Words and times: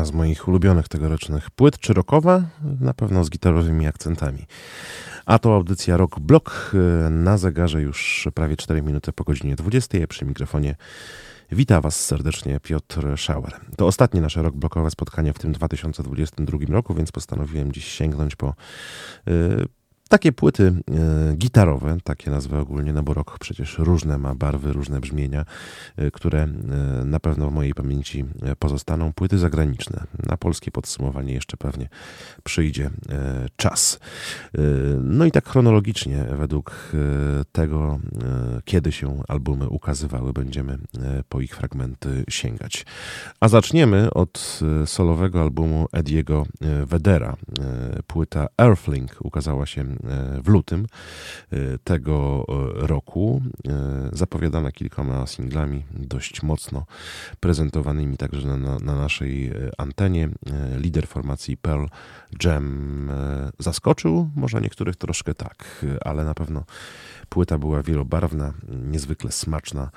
Jedna 0.00 0.12
z 0.12 0.16
moich 0.16 0.48
ulubionych 0.48 0.88
tegorocznych 0.88 1.50
płyt, 1.50 1.78
czy 1.78 1.94
rockowa, 1.94 2.42
na 2.80 2.94
pewno 2.94 3.24
z 3.24 3.30
gitarowymi 3.30 3.86
akcentami. 3.86 4.46
A 5.26 5.38
to 5.38 5.54
audycja 5.54 5.96
Rock 5.96 6.20
Block 6.20 6.74
y, 6.74 7.10
na 7.10 7.38
zegarze 7.38 7.82
już 7.82 8.28
prawie 8.34 8.56
4 8.56 8.82
minuty 8.82 9.12
po 9.12 9.24
godzinie 9.24 9.56
20. 9.56 9.98
Przy 10.08 10.24
mikrofonie 10.24 10.76
wita 11.52 11.80
Was 11.80 12.04
serdecznie 12.06 12.60
Piotr 12.60 13.18
Schauer. 13.18 13.60
To 13.76 13.86
ostatnie 13.86 14.20
nasze 14.20 14.42
rock 14.42 14.56
blokowe 14.56 14.90
spotkanie 14.90 15.32
w 15.32 15.38
tym 15.38 15.52
2022 15.52 16.58
roku, 16.68 16.94
więc 16.94 17.12
postanowiłem 17.12 17.72
dziś 17.72 17.84
sięgnąć 17.84 18.36
po 18.36 18.54
y, 19.28 19.64
takie 20.10 20.32
płyty 20.32 20.62
y, 21.32 21.36
gitarowe, 21.36 21.96
takie 22.04 22.30
nazwy 22.30 22.58
ogólnie, 22.58 22.92
no 22.92 23.02
bo 23.02 23.14
rok 23.14 23.38
przecież 23.38 23.78
różne 23.78 24.18
ma 24.18 24.34
barwy, 24.34 24.72
różne 24.72 25.00
brzmienia, 25.00 25.44
y, 25.98 26.10
które 26.10 26.44
y, 26.44 27.04
na 27.04 27.20
pewno 27.20 27.50
w 27.50 27.54
mojej 27.54 27.74
pamięci 27.74 28.24
pozostaną. 28.58 29.12
Płyty 29.12 29.38
zagraniczne. 29.38 30.04
Na 30.28 30.36
polskie 30.36 30.70
podsumowanie 30.70 31.34
jeszcze 31.34 31.56
pewnie 31.56 31.88
przyjdzie 32.44 32.90
czas. 33.56 33.98
No 35.02 35.24
i 35.24 35.30
tak 35.30 35.48
chronologicznie, 35.48 36.24
według 36.38 36.92
tego, 37.52 37.98
kiedy 38.64 38.92
się 38.92 39.22
albumy 39.28 39.68
ukazywały, 39.68 40.32
będziemy 40.32 40.78
po 41.28 41.40
ich 41.40 41.56
fragmenty 41.56 42.24
sięgać. 42.28 42.86
A 43.40 43.48
zaczniemy 43.48 44.10
od 44.10 44.60
solowego 44.86 45.42
albumu 45.42 45.86
Ediego 45.92 46.46
Vedera. 46.86 47.36
Y, 47.98 48.02
Płyta 48.02 48.46
Earthling 48.58 49.16
ukazała 49.20 49.66
się 49.66 49.84
w 50.42 50.48
lutym 50.48 50.86
y, 51.52 51.78
tego 51.84 52.46
y, 52.82 52.86
roku. 52.86 53.42
Y, 53.66 53.70
Zapowiadana 54.12 54.72
kilkoma 54.72 55.26
singlami, 55.26 55.84
dość 55.90 56.42
mocno 56.42 56.86
prezentowanymi 57.40 58.16
także 58.16 58.48
na, 58.48 58.56
na, 58.56 58.78
na 58.78 58.96
naszej 58.96 59.52
antenie. 59.78 60.28
Lider 60.76 61.06
formacji 61.06 61.56
Pearl 61.56 61.84
Jam 62.44 63.10
zaskoczył, 63.58 64.30
może 64.36 64.60
niektórych 64.60 64.96
troszkę 64.96 65.34
tak, 65.34 65.86
ale 66.04 66.24
na 66.24 66.34
pewno 66.34 66.64
płyta 67.30 67.58
była 67.58 67.82
wielobarwna, 67.82 68.52
niezwykle 68.68 69.32
smaczna, 69.32 69.90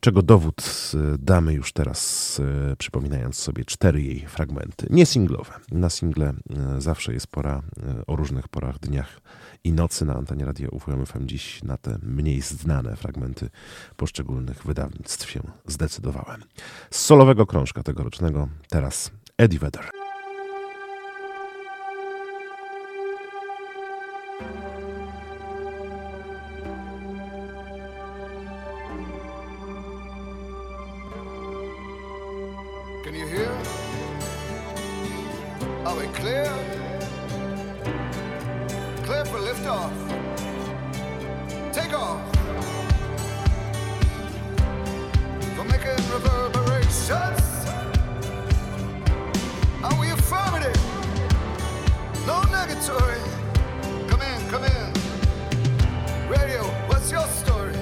czego 0.00 0.22
dowód 0.22 0.92
y, 0.94 1.18
damy 1.18 1.54
już 1.54 1.72
teraz, 1.72 2.38
y, 2.72 2.76
przypominając 2.76 3.36
sobie 3.36 3.64
cztery 3.64 4.02
jej 4.02 4.20
fragmenty. 4.20 4.86
Nie 4.90 5.06
singlowe. 5.06 5.52
Na 5.72 5.90
single 5.90 6.30
y, 6.76 6.80
zawsze 6.80 7.12
jest 7.12 7.26
pora 7.26 7.62
o 8.06 8.16
różnych 8.16 8.48
porach, 8.48 8.78
dniach 8.78 9.20
i 9.64 9.72
nocy 9.72 10.04
na 10.04 10.14
antenie 10.14 10.44
Radio 10.44 10.68
UFM 10.70 11.06
FM. 11.06 11.26
Dziś 11.26 11.62
na 11.62 11.76
te 11.76 11.98
mniej 12.02 12.40
znane 12.40 12.96
fragmenty 12.96 13.50
poszczególnych 13.96 14.66
wydawnictw 14.66 15.30
się 15.30 15.40
zdecydowałem. 15.66 16.44
Z 16.90 17.00
solowego 17.00 17.46
krążka 17.46 17.82
tegorocznego 17.82 18.48
teraz 18.68 19.10
Eddie 19.38 19.58
Vedder. 19.58 19.97
liftoff. 39.58 39.92
Take 41.72 41.92
off. 41.92 42.20
For 45.56 45.64
making 45.64 45.96
reverberations. 46.12 47.66
Are 49.82 50.00
we 50.00 50.10
affirmative? 50.10 50.76
No 52.26 52.40
negatory. 52.52 53.22
Come 54.08 54.22
in, 54.22 54.50
come 54.50 54.64
in. 54.64 54.92
Radio, 56.28 56.62
what's 56.88 57.10
your 57.10 57.26
story? 57.26 57.77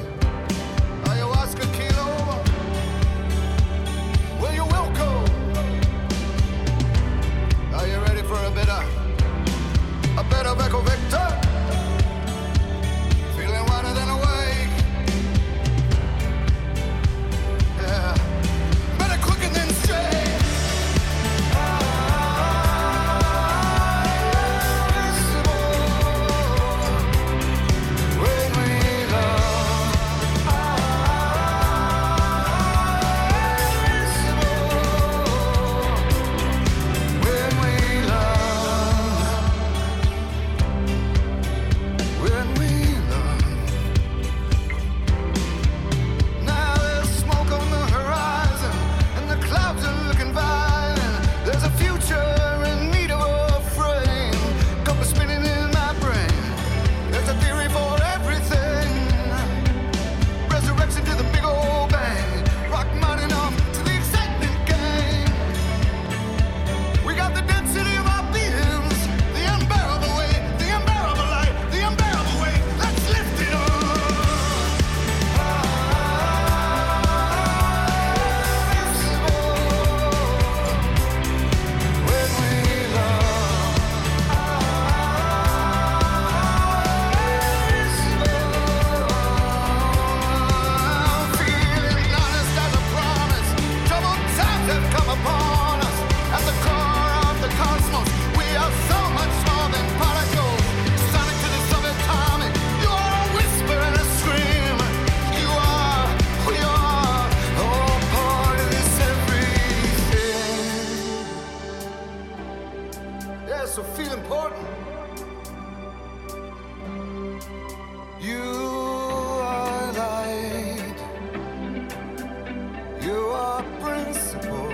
You're 123.07 123.37
a 123.37 123.63
principle. 123.81 124.66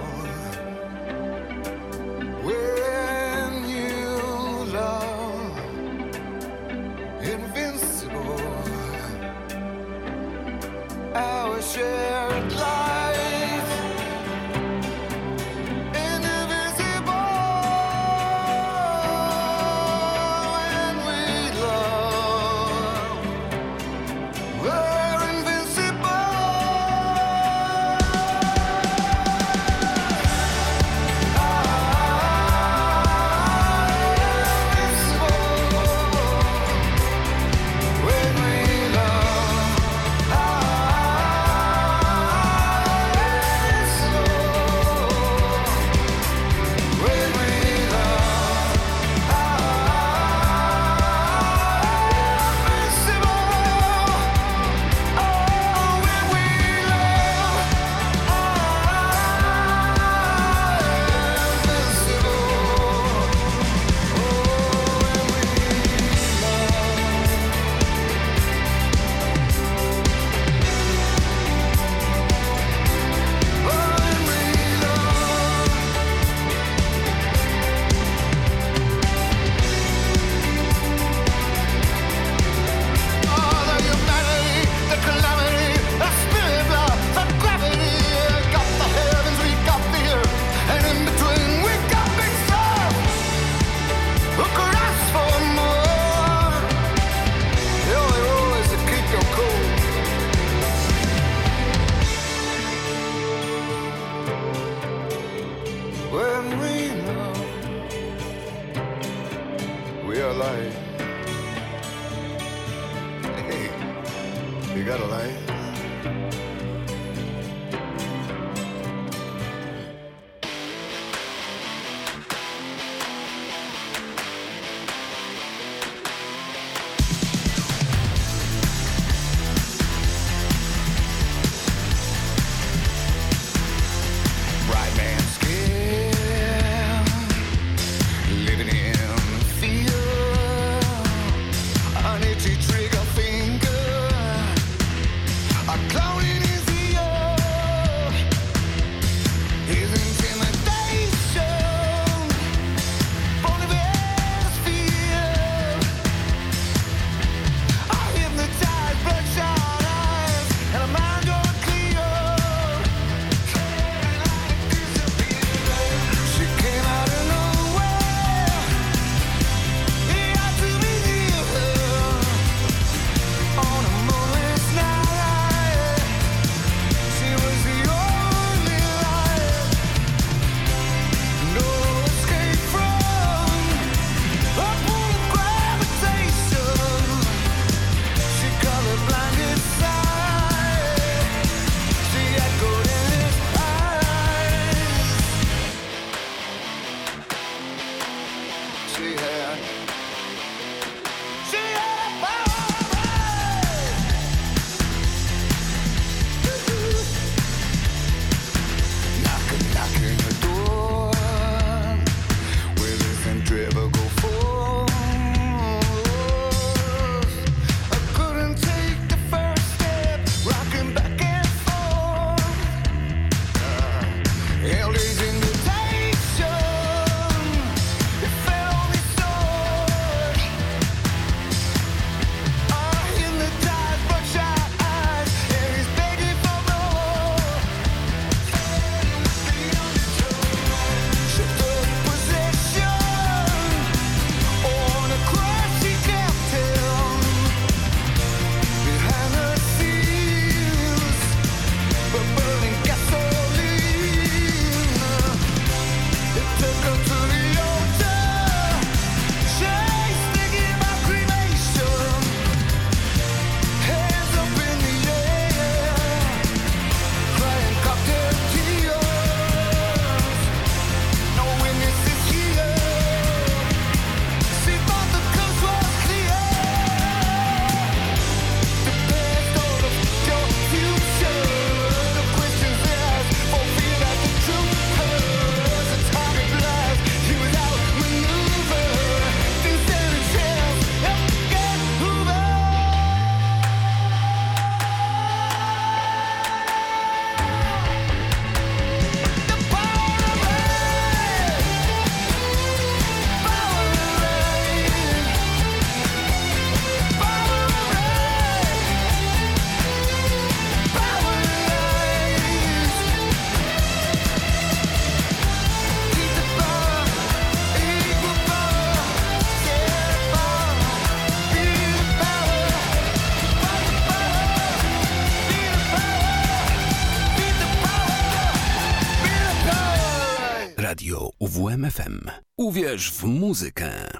Uwierz 332.72 333.10
w 333.10 333.24
muzykę. 333.24 334.11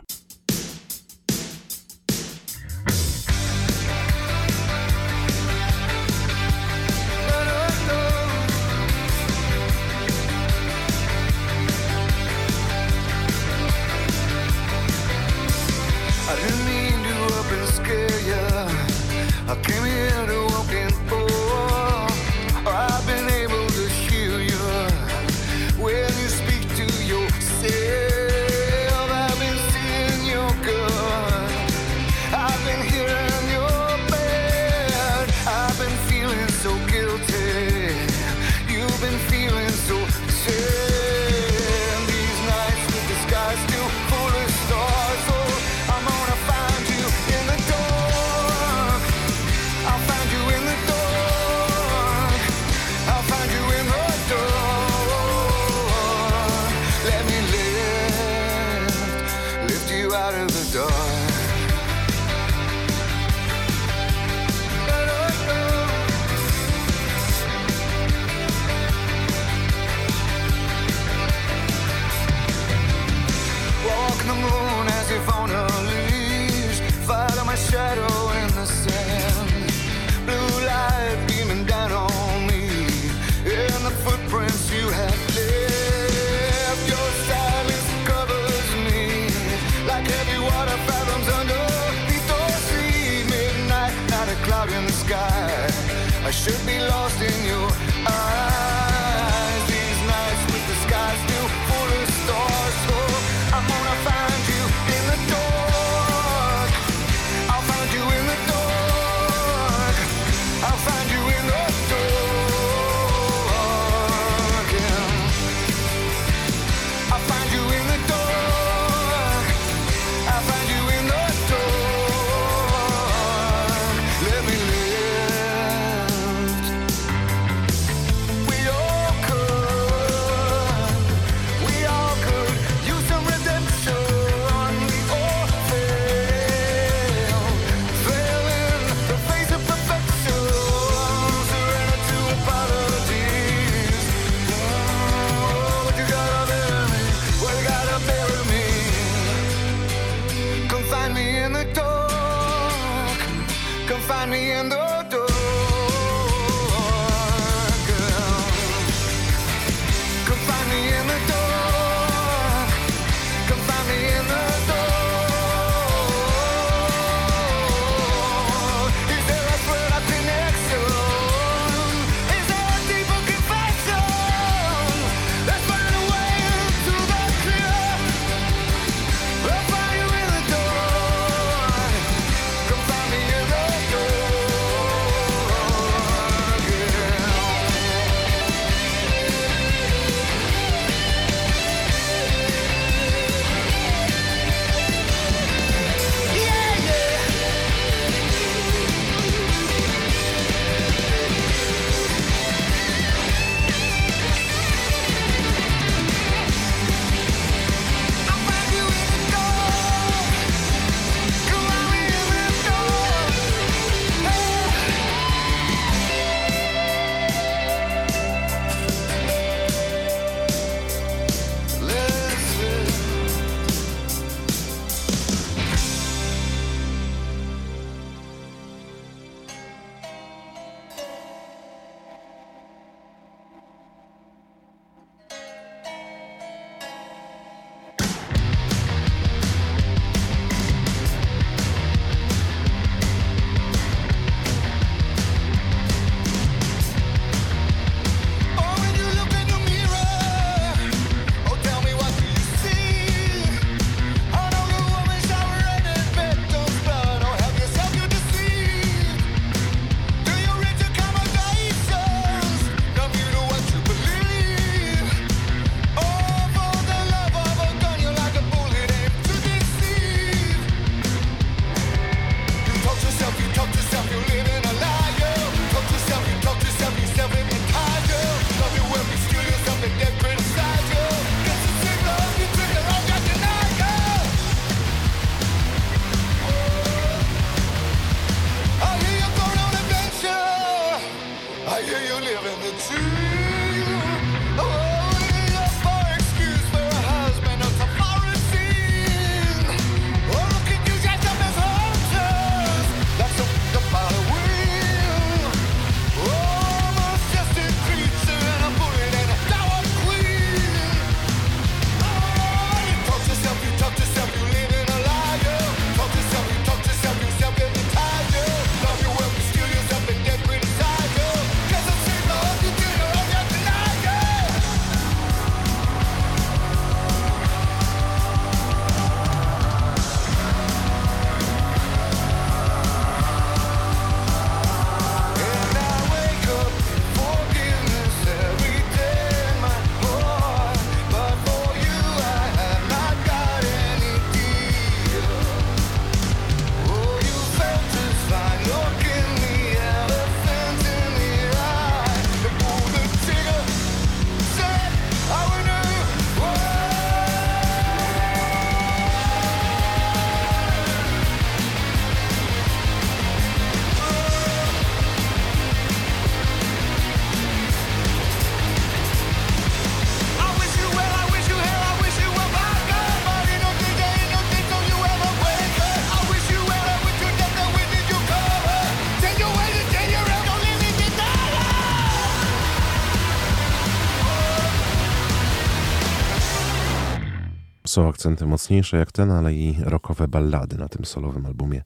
Są 387.92 388.08
akcenty 388.08 388.46
mocniejsze 388.46 388.96
jak 388.96 389.12
ten, 389.12 389.30
ale 389.30 389.54
i 389.54 389.76
rockowe 389.80 390.28
ballady 390.28 390.76
na 390.76 390.88
tym 390.88 391.04
solowym 391.04 391.46
albumie 391.46 391.82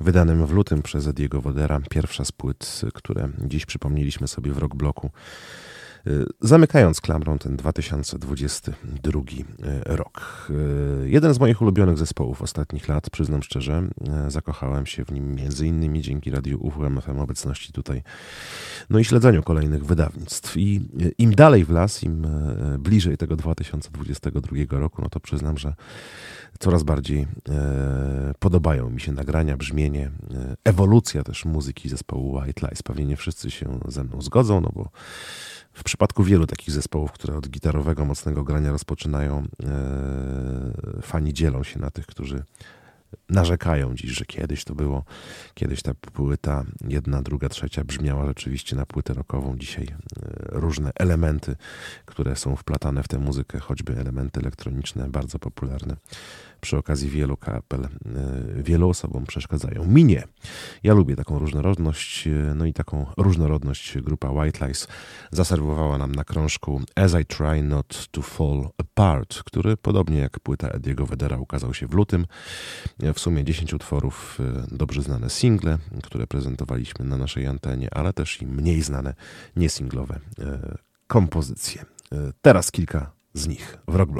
wydanym 0.00 0.46
w 0.46 0.52
lutym 0.52 0.82
przez 0.82 1.06
Ediego 1.06 1.40
Wodera. 1.40 1.80
Pierwsza 1.90 2.24
z 2.24 2.32
płyt, 2.32 2.80
które 2.94 3.28
dziś 3.38 3.66
przypomnieliśmy 3.66 4.28
sobie 4.28 4.52
w 4.52 4.58
rock 4.58 4.74
bloku. 4.74 5.10
Y, 6.06 6.26
zamykając 6.40 7.00
klamrą 7.00 7.38
ten 7.38 7.56
2022 7.56 9.20
y, 9.20 9.96
rok. 9.96 10.46
Y, 10.50 11.10
jeden 11.10 11.34
z 11.34 11.40
moich 11.40 11.62
ulubionych 11.62 11.98
zespołów 11.98 12.42
ostatnich 12.42 12.88
lat, 12.88 13.10
przyznam 13.10 13.42
szczerze, 13.42 13.88
zakochałem 14.28 14.86
się 14.86 15.04
w 15.04 15.12
nim 15.12 15.34
między 15.34 15.66
innymi 15.66 16.02
dzięki 16.02 16.30
Radiu 16.30 16.66
UWMFM 16.66 17.18
obecności 17.18 17.72
tutaj, 17.72 18.02
no 18.90 18.98
i 18.98 19.04
śledzeniu 19.04 19.42
kolejnych 19.42 19.84
wydawnictw. 19.84 20.56
I 20.56 20.88
im 21.18 21.34
dalej 21.34 21.64
w 21.64 21.70
las, 21.70 22.02
im 22.02 22.26
bliżej 22.78 23.16
tego 23.16 23.36
2022 23.36 24.56
roku, 24.70 25.02
no 25.02 25.08
to 25.08 25.20
przyznam, 25.20 25.58
że 25.58 25.74
coraz 26.58 26.82
bardziej 26.82 27.26
podobają 28.38 28.90
mi 28.90 29.00
się 29.00 29.12
nagrania, 29.12 29.56
brzmienie, 29.56 30.10
ewolucja 30.64 31.22
też 31.22 31.44
muzyki 31.44 31.88
zespołu 31.88 32.34
White 32.34 32.66
Lies. 32.66 32.82
Pewnie 32.82 33.06
nie 33.06 33.16
wszyscy 33.16 33.50
się 33.50 33.78
ze 33.88 34.04
mną 34.04 34.22
zgodzą, 34.22 34.60
no 34.60 34.70
bo 34.74 34.90
w 35.76 35.84
przypadku 35.84 36.24
wielu 36.24 36.46
takich 36.46 36.70
zespołów, 36.74 37.12
które 37.12 37.36
od 37.36 37.48
gitarowego, 37.48 38.04
mocnego 38.04 38.44
grania 38.44 38.70
rozpoczynają, 38.70 39.44
e, 39.64 41.02
fani 41.02 41.34
dzielą 41.34 41.62
się 41.62 41.80
na 41.80 41.90
tych, 41.90 42.06
którzy 42.06 42.42
narzekają 43.28 43.94
dziś, 43.94 44.10
że 44.10 44.24
kiedyś 44.24 44.64
to 44.64 44.74
było, 44.74 45.04
kiedyś 45.54 45.82
ta 45.82 45.94
płyta 45.94 46.64
jedna, 46.88 47.22
druga, 47.22 47.48
trzecia 47.48 47.84
brzmiała 47.84 48.26
rzeczywiście 48.26 48.76
na 48.76 48.86
płytę 48.86 49.14
rockową. 49.14 49.58
Dzisiaj 49.58 49.86
e, 49.86 49.96
różne 50.48 50.90
elementy, 50.94 51.56
które 52.06 52.36
są 52.36 52.56
wplatane 52.56 53.02
w 53.02 53.08
tę 53.08 53.18
muzykę, 53.18 53.58
choćby 53.58 53.96
elementy 53.96 54.40
elektroniczne, 54.40 55.08
bardzo 55.08 55.38
popularne, 55.38 55.96
przy 56.60 56.76
okazji 56.76 57.08
wielu 57.08 57.36
kapel 57.36 57.84
e, 57.84 57.88
wielu 58.62 58.88
osobom 58.88 59.26
przeszkadzają. 59.26 59.84
Mi 59.84 60.04
nie. 60.04 60.24
Ja 60.82 60.94
lubię 60.94 61.16
taką 61.16 61.38
różnorodność, 61.38 62.26
e, 62.26 62.30
no 62.54 62.66
i 62.66 62.72
taką 62.72 63.06
różnorodność 63.16 63.98
grupa 63.98 64.30
White 64.30 64.66
Lies 64.66 64.88
zaserwowała 65.32 65.98
nam 65.98 66.14
na 66.14 66.24
krążku 66.24 66.80
As 66.94 67.14
I 67.22 67.24
Try 67.24 67.62
Not 67.62 68.08
to 68.10 68.22
Fall 68.22 68.68
Apart, 68.78 69.42
który 69.42 69.76
podobnie 69.76 70.18
jak 70.18 70.40
płyta 70.40 70.68
Ediego 70.68 71.06
Wedera 71.06 71.38
ukazał 71.38 71.74
się 71.74 71.86
w 71.86 71.94
lutym. 71.94 72.26
E, 73.02 73.12
w 73.12 73.18
sumie 73.18 73.44
10 73.44 73.74
utworów, 73.74 74.38
dobrze 74.70 75.02
znane 75.02 75.30
single, 75.30 75.78
które 76.02 76.26
prezentowaliśmy 76.26 77.04
na 77.04 77.16
naszej 77.16 77.46
antenie, 77.46 77.94
ale 77.94 78.12
też 78.12 78.42
i 78.42 78.46
mniej 78.46 78.82
znane, 78.82 79.14
niesinglowe 79.56 80.20
kompozycje. 81.06 81.84
Teraz 82.42 82.70
kilka 82.70 83.12
z 83.34 83.48
nich 83.48 83.78
w 83.88 83.94
rock 83.94 84.12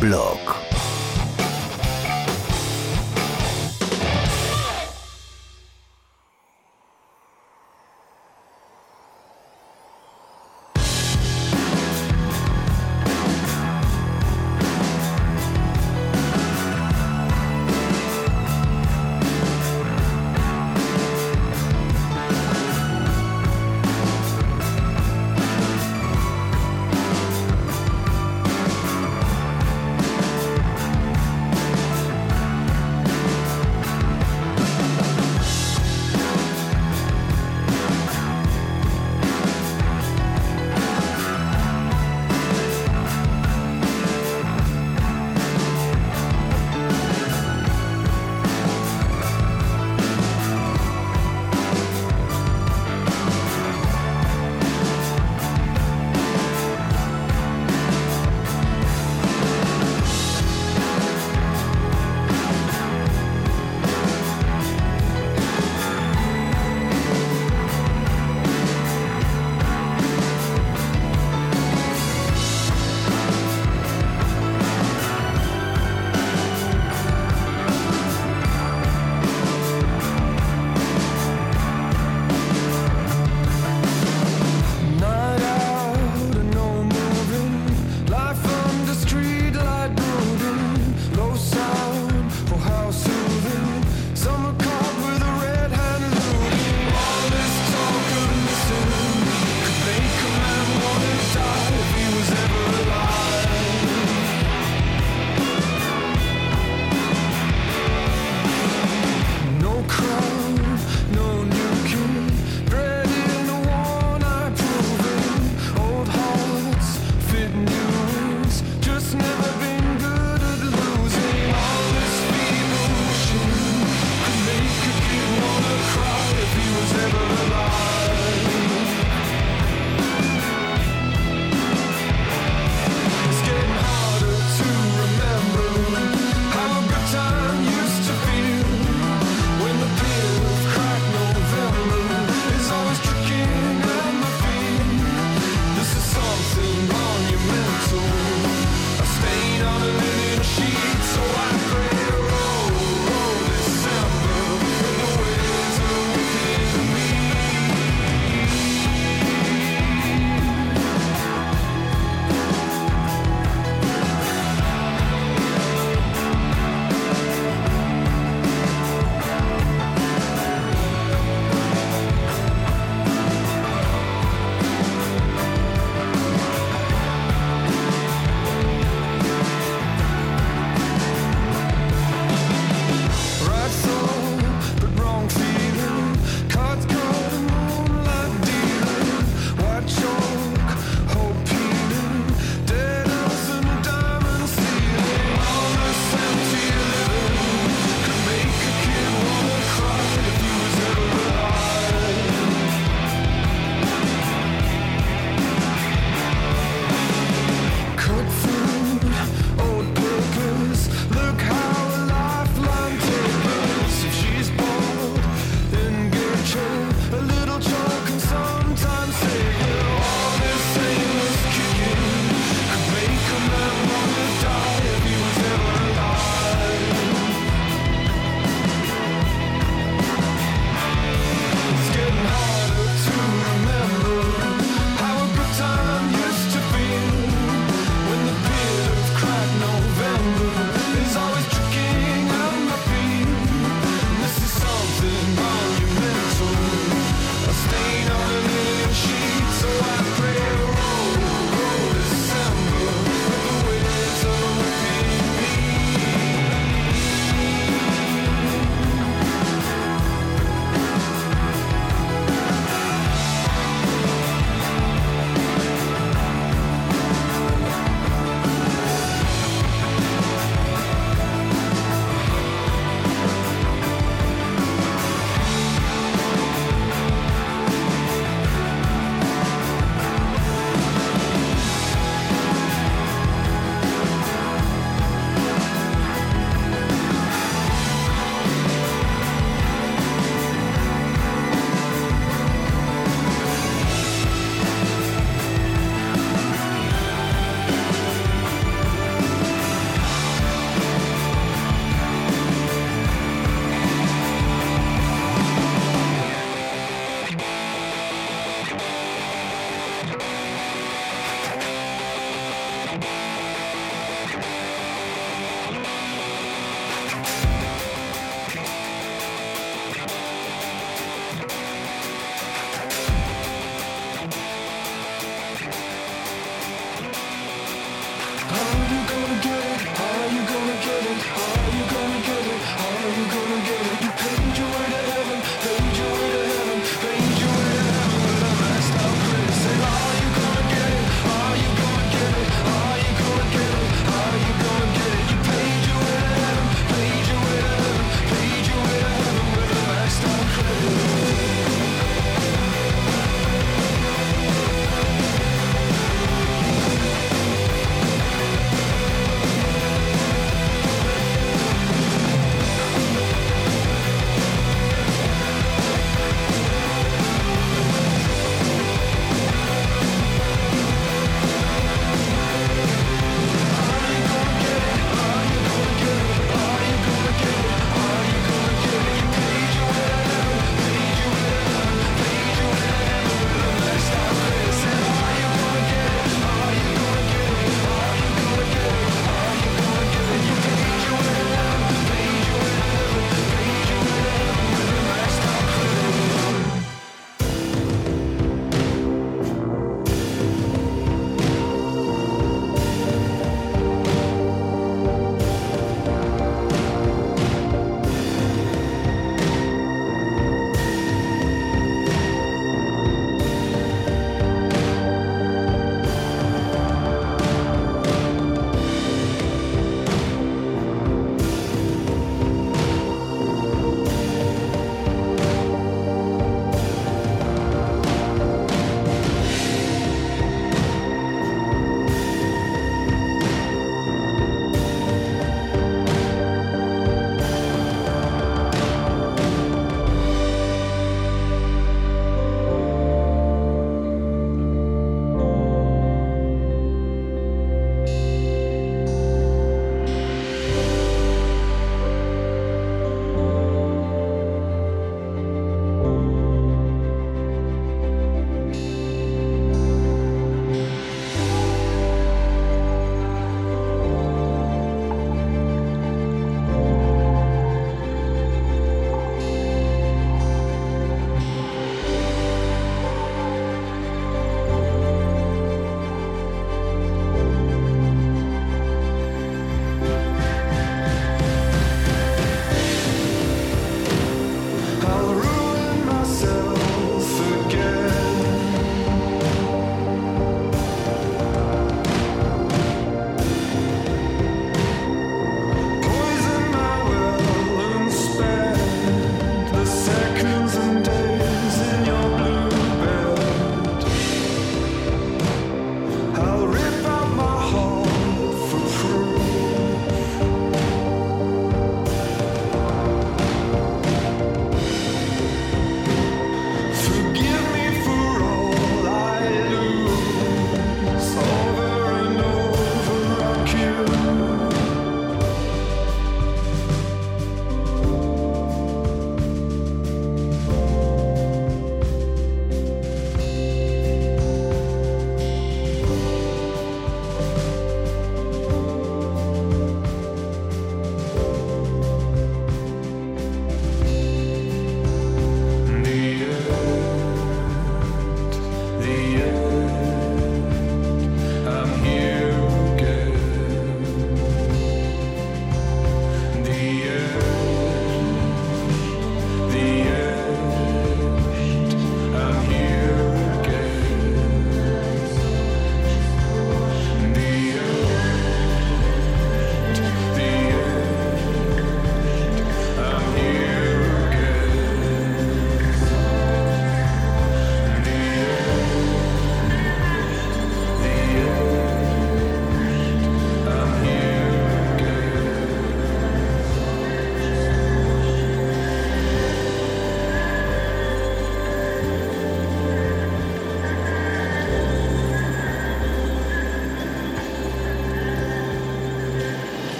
blog. 0.00 0.35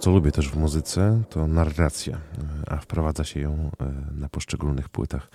co 0.00 0.10
lubię 0.10 0.32
też 0.32 0.48
w 0.48 0.56
muzyce, 0.56 1.22
to 1.30 1.46
narracja, 1.46 2.16
e, 2.16 2.72
a 2.72 2.76
wprowadza 2.76 3.24
się 3.24 3.40
ją 3.40 3.70
e, 3.80 3.92
na 4.20 4.28
poszczególnych 4.28 4.88
płytach. 4.88 5.30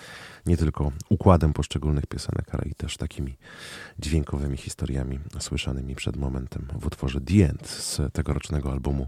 Nie 0.46 0.58
tylko 0.58 0.92
układem 1.10 1.54
poszczególnych 1.54 2.06
piosenek, 2.06 2.46
ale 2.52 2.64
i 2.66 2.76
też 2.76 2.98
takimi 2.98 3.38
dźwiękowymi 4.00 4.58
historiami 4.58 5.20
słyszanymi 5.40 5.96
przed 5.96 6.18
momentem 6.18 6.68
w 6.80 6.86
utworze 6.86 7.22
The 7.22 7.50
End 7.50 7.68
z 7.68 8.14
tegorocznego 8.14 8.72
albumu 8.72 9.08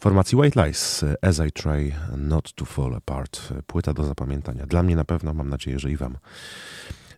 formacji 0.00 0.38
White 0.38 0.66
Lies 0.66 1.04
As 1.22 1.40
I 1.48 1.52
Try 1.52 1.92
Not 2.16 2.52
to 2.52 2.64
Fall 2.64 2.94
Apart. 2.94 3.52
Płyta 3.66 3.94
do 3.94 4.04
zapamiętania. 4.04 4.66
Dla 4.66 4.82
mnie 4.82 4.96
na 4.96 5.04
pewno, 5.04 5.34
mam 5.34 5.48
nadzieję, 5.48 5.78
że 5.78 5.90
i 5.90 5.96
Wam. 5.96 6.18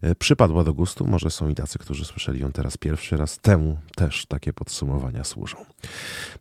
E, 0.03 0.15
przypadła 0.15 0.65
do 0.65 0.75
gustu. 0.75 1.07
Może 1.07 1.31
są 1.31 1.49
i 1.49 1.55
tacy, 1.55 1.79
którzy 1.79 2.05
słyszeli 2.05 2.41
ją 2.41 2.53
teraz 2.53 2.77
pierwszy 2.77 3.17
raz. 3.17 3.39
Temu 3.39 3.79
też 3.97 4.27
takie 4.27 4.53
podsumowania 4.53 5.25
służą. 5.25 5.57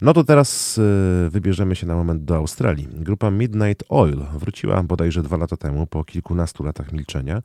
No 0.01 0.13
to 0.13 0.23
teraz 0.23 0.77
e, 0.77 1.29
wybierzemy 1.29 1.75
się 1.75 1.87
na 1.87 1.95
moment 1.95 2.23
do 2.23 2.35
Australii. 2.35 2.87
Grupa 2.91 3.31
Midnight 3.31 3.83
Oil 3.89 4.25
wróciła 4.33 4.83
bodajże 4.83 5.23
dwa 5.23 5.37
lata 5.37 5.57
temu 5.57 5.87
po 5.87 6.03
kilkunastu 6.03 6.63
latach 6.63 6.91
milczenia. 6.91 7.41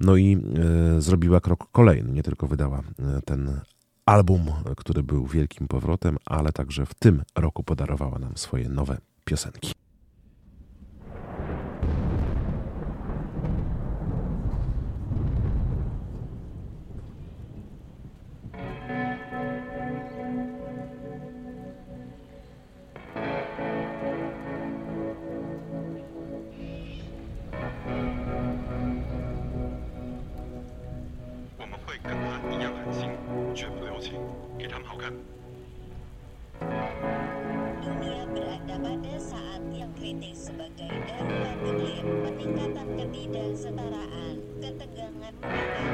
No 0.00 0.16
i 0.16 0.36
e, 0.36 1.00
zrobiła 1.00 1.40
krok 1.40 1.70
kolejny. 1.72 2.12
Nie 2.12 2.22
tylko 2.22 2.46
wydała 2.46 2.82
ten 3.24 3.60
album, 4.06 4.52
który 4.76 5.02
był 5.02 5.26
wielkim 5.26 5.68
powrotem, 5.68 6.16
ale 6.26 6.52
także 6.52 6.86
w 6.86 6.94
tym 6.94 7.22
roku 7.34 7.62
podarowała 7.62 8.18
nam 8.18 8.36
swoje 8.36 8.68
nowe 8.68 8.98
piosenki. 9.24 9.83
politik 40.14 40.34
sebagai 40.38 40.94
darurat 41.10 41.58
iklim, 41.66 42.06
peningkatan 42.22 42.86
ketidaksetaraan, 42.94 44.34
ketegangan 44.62 45.34
mereka. 45.42 45.93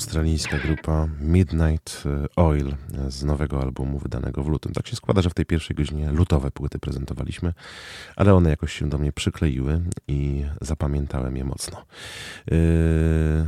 australijska 0.00 0.58
grupa 0.58 1.08
Midnight 1.20 2.02
e, 2.06 2.26
Oil 2.36 2.68
e, 2.68 3.10
z 3.10 3.24
nowego 3.24 3.62
albumu 3.62 3.98
wydanego 3.98 4.42
w 4.42 4.48
lutym. 4.48 4.72
Tak 4.72 4.86
się 4.86 4.96
składa, 4.96 5.22
że 5.22 5.30
w 5.30 5.34
tej 5.34 5.46
pierwszej 5.46 5.76
godzinie 5.76 6.12
lutowe 6.12 6.50
płyty 6.50 6.78
prezentowaliśmy, 6.78 7.52
ale 8.16 8.34
one 8.34 8.50
jakoś 8.50 8.72
się 8.72 8.88
do 8.88 8.98
mnie 8.98 9.12
przykleiły 9.12 9.82
i 10.08 10.44
zapamiętałem 10.60 11.36
je 11.36 11.44
mocno. 11.44 11.78
E, 11.78 11.84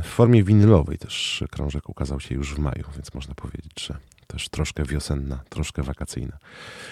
w 0.03 0.05
formie 0.05 0.43
winylowej 0.43 0.97
też 0.97 1.43
krążek 1.51 1.89
ukazał 1.89 2.19
się 2.19 2.35
już 2.35 2.55
w 2.55 2.59
maju, 2.59 2.85
więc 2.95 3.13
można 3.13 3.35
powiedzieć, 3.35 3.85
że 3.85 3.97
też 4.27 4.49
troszkę 4.49 4.83
wiosenna, 4.83 5.43
troszkę 5.49 5.83
wakacyjna 5.83 6.37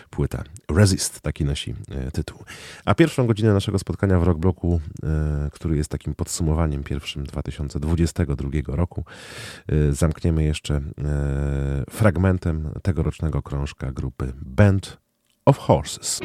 płyta. 0.09 0.43
Resist, 0.71 1.21
taki 1.21 1.45
nosi 1.45 1.75
e, 1.91 2.11
tytuł. 2.11 2.43
A 2.85 2.95
pierwszą 2.95 3.27
godzinę 3.27 3.53
naszego 3.53 3.79
spotkania 3.79 4.19
w 4.19 4.23
Rockbloku, 4.23 4.81
e, 5.03 5.49
który 5.51 5.77
jest 5.77 5.89
takim 5.89 6.15
podsumowaniem 6.15 6.83
pierwszym 6.83 7.23
2022 7.23 8.75
roku, 8.75 9.03
e, 9.67 9.93
zamkniemy 9.93 10.43
jeszcze 10.43 10.81
fragmentem 11.89 12.69
tegorocznego 12.83 13.41
krążka 13.41 13.91
grupy 13.91 14.33
Band 14.41 14.97
of 15.45 15.57
Horses. 15.57 16.19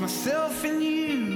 Myself 0.00 0.64
in 0.64 0.82
you 0.82 1.35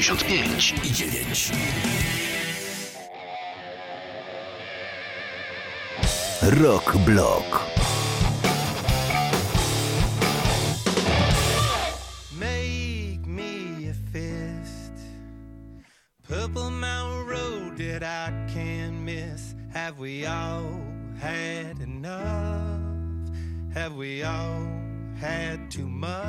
9. 6.42 6.62
Rock 6.62 6.94
Block. 7.06 7.62
Make 12.38 13.26
me 13.26 13.88
a 13.88 13.94
fist. 14.12 14.94
Purple 16.28 16.70
Mountain 16.70 17.28
Road 17.28 17.78
that 17.78 18.04
I 18.04 18.32
can't 18.54 19.02
miss. 19.04 19.56
Have 19.74 20.00
we 20.00 20.26
all 20.26 20.82
had 21.20 21.80
enough? 21.80 22.82
Have 23.74 23.96
we 23.96 24.24
all 24.24 24.68
had 25.18 25.72
too 25.72 25.88
much? 25.88 26.21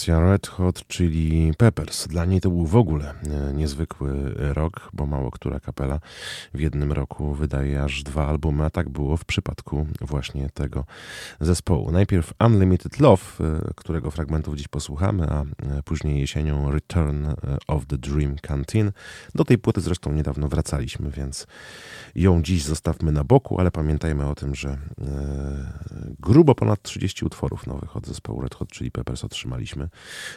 Formacja 0.00 0.30
Red 0.30 0.46
Hot, 0.46 0.86
czyli 0.86 1.52
Peppers. 1.58 2.08
Dla 2.08 2.24
niej 2.24 2.40
to 2.40 2.50
był 2.50 2.66
w 2.66 2.76
ogóle 2.76 3.14
e, 3.24 3.52
niezwykły 3.52 4.34
rok, 4.36 4.90
bo 4.92 5.06
mało 5.06 5.30
która 5.30 5.60
kapela 5.60 6.00
w 6.54 6.60
jednym 6.60 6.92
roku 6.92 7.34
wydaje 7.34 7.82
aż 7.82 8.02
dwa 8.02 8.26
albumy, 8.26 8.64
a 8.64 8.70
tak 8.70 8.88
było 8.88 9.16
w 9.16 9.24
przypadku 9.24 9.86
właśnie 10.00 10.50
tego 10.50 10.84
zespołu. 11.40 11.90
Najpierw 11.90 12.32
Unlimited 12.46 13.00
Love, 13.00 13.22
e, 13.40 13.74
którego 13.76 14.10
fragmentów 14.10 14.56
dziś 14.56 14.68
posłuchamy, 14.68 15.26
a 15.30 15.42
e, 15.42 15.82
później 15.84 16.20
jesienią 16.20 16.70
Return 16.70 17.26
of 17.66 17.86
the 17.86 17.98
Dream 17.98 18.36
Canteen. 18.42 18.92
Do 19.34 19.44
tej 19.44 19.58
płyty 19.58 19.80
zresztą 19.80 20.12
niedawno 20.12 20.48
wracaliśmy, 20.48 21.10
więc 21.10 21.46
ją 22.14 22.42
dziś 22.42 22.64
zostawmy 22.64 23.12
na 23.12 23.24
boku, 23.24 23.60
ale 23.60 23.70
pamiętajmy 23.70 24.28
o 24.28 24.34
tym, 24.34 24.54
że 24.54 24.78
grubo 26.20 26.54
ponad 26.54 26.82
30 26.82 27.24
utworów 27.24 27.66
nowych 27.66 27.96
od 27.96 28.06
zespołu 28.06 28.40
Red 28.40 28.54
Hot 28.54 28.72
Chili 28.72 28.90
Peppers 28.90 29.24
otrzymaliśmy 29.24 29.89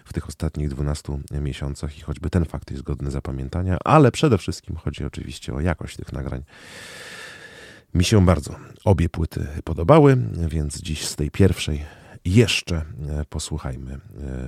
w 0.05 0.13
tych 0.13 0.27
ostatnich 0.27 0.69
12 0.69 1.19
miesiącach 1.31 1.97
i 1.97 2.01
choćby 2.01 2.29
ten 2.29 2.45
fakt 2.45 2.71
jest 2.71 2.83
godny 2.83 3.11
zapamiętania, 3.11 3.77
ale 3.83 4.11
przede 4.11 4.37
wszystkim 4.37 4.75
chodzi 4.75 5.05
oczywiście 5.05 5.53
o 5.53 5.59
jakość 5.59 5.97
tych 5.97 6.13
nagrań. 6.13 6.43
Mi 7.93 8.03
się 8.03 8.25
bardzo 8.25 8.55
obie 8.83 9.09
płyty 9.09 9.47
podobały, 9.63 10.17
więc 10.47 10.81
dziś 10.81 11.05
z 11.05 11.15
tej 11.15 11.31
pierwszej 11.31 11.85
jeszcze 12.25 12.75
e, 12.75 12.85
posłuchajmy 13.29 13.93
e, 13.93 13.99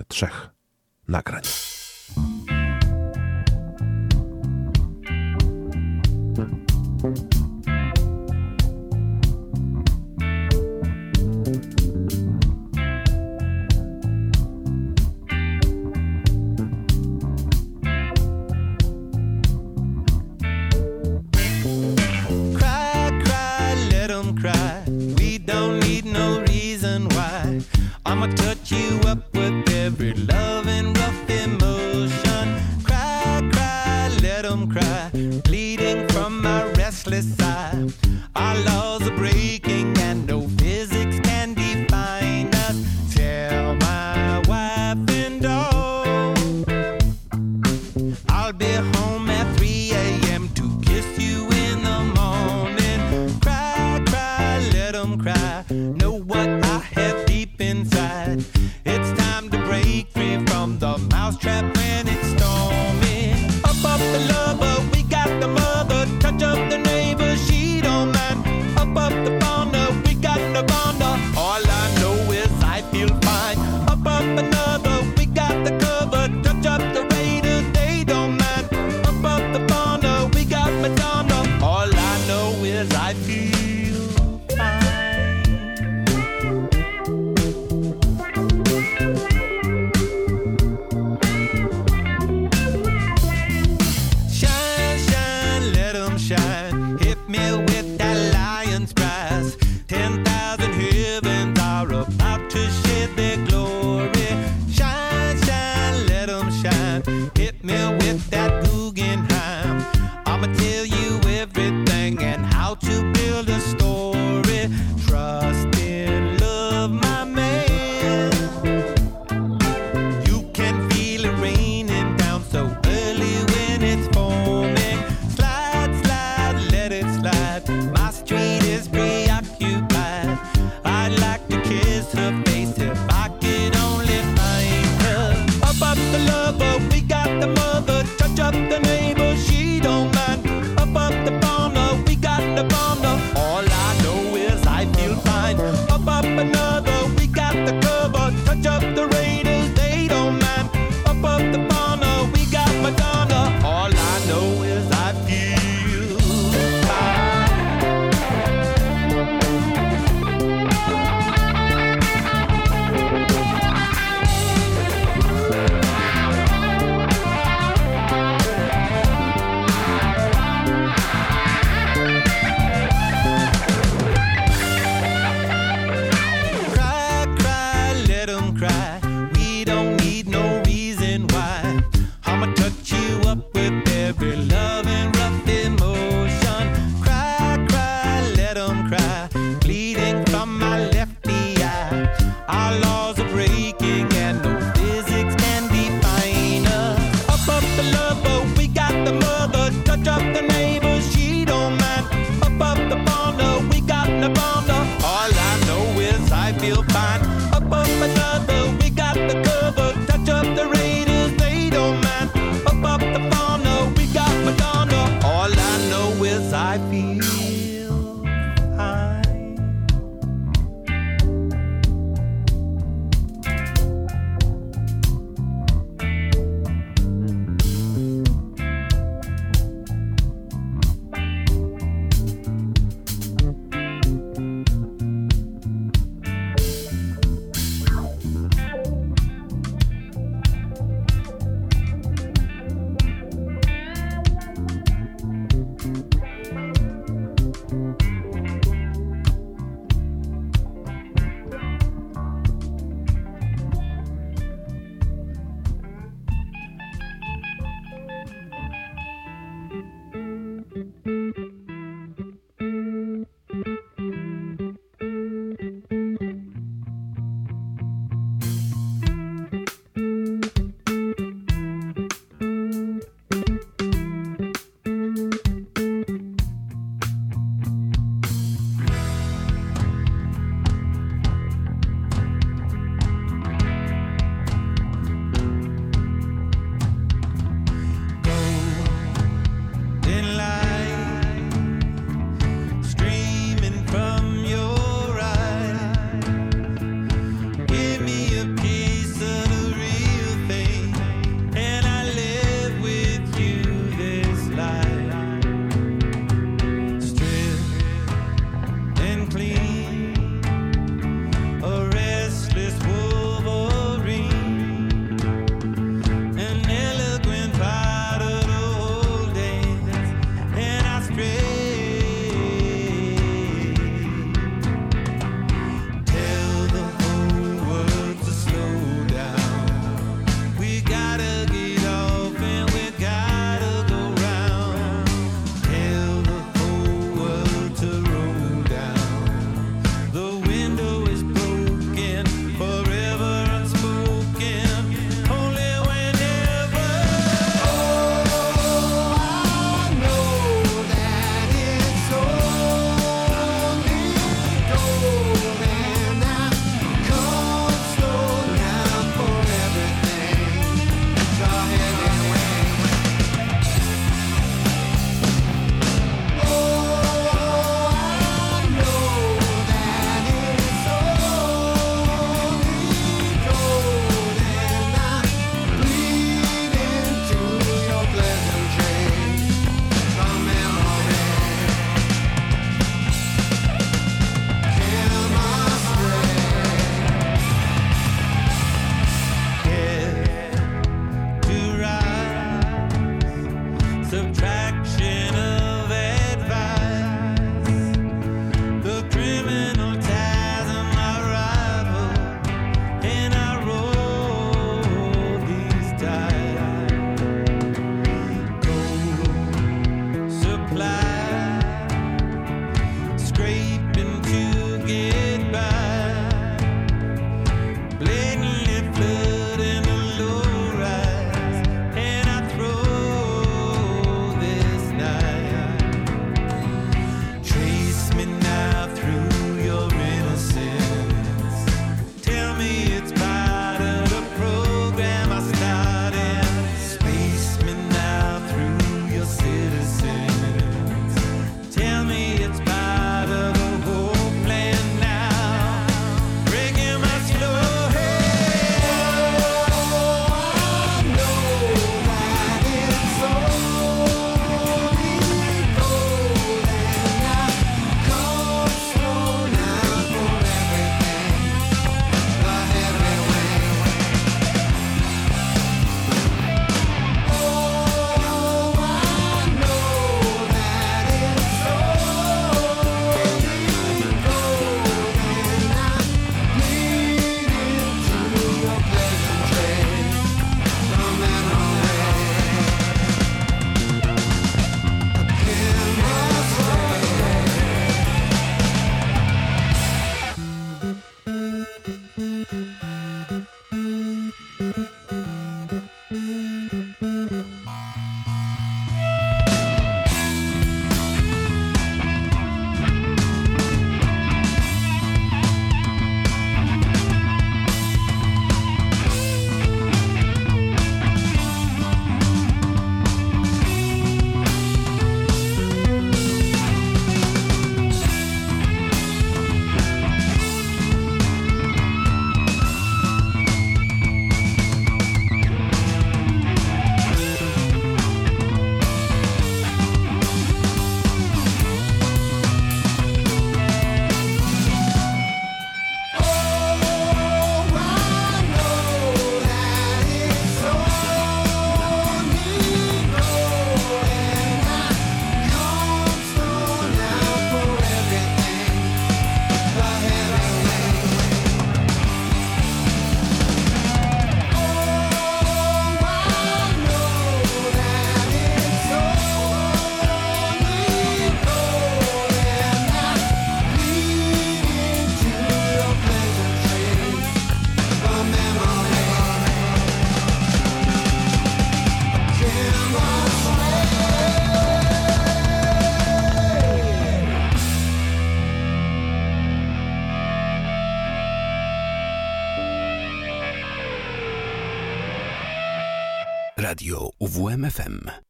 trzech 0.08 0.50
nagrań. 1.08 1.44
thank 7.02 7.35
don't 25.46 25.80
need 25.82 26.06
no 26.06 26.42
reason 26.50 27.08
why. 27.10 27.62
I'ma 28.06 28.28
touch 28.28 28.72
you 28.72 29.00
up 29.06 29.34
with 29.34 29.70
every 29.70 30.14
love 30.14 30.68
and 30.68 30.98
rough 30.98 31.30
emotion. 31.30 32.60
Cry, 32.84 33.50
cry, 33.54 34.10
let 34.22 34.44
them 34.44 34.70
cry. 34.70 35.10
Bleeding 35.44 36.08
from 36.10 36.42
my 36.42 36.64
restless 36.74 37.40
eye. 37.40 37.88
Our 38.36 38.56
laws 38.64 39.08
are 39.08 39.16
breaking 39.18 39.98
and 40.00 40.28
no 40.28 40.45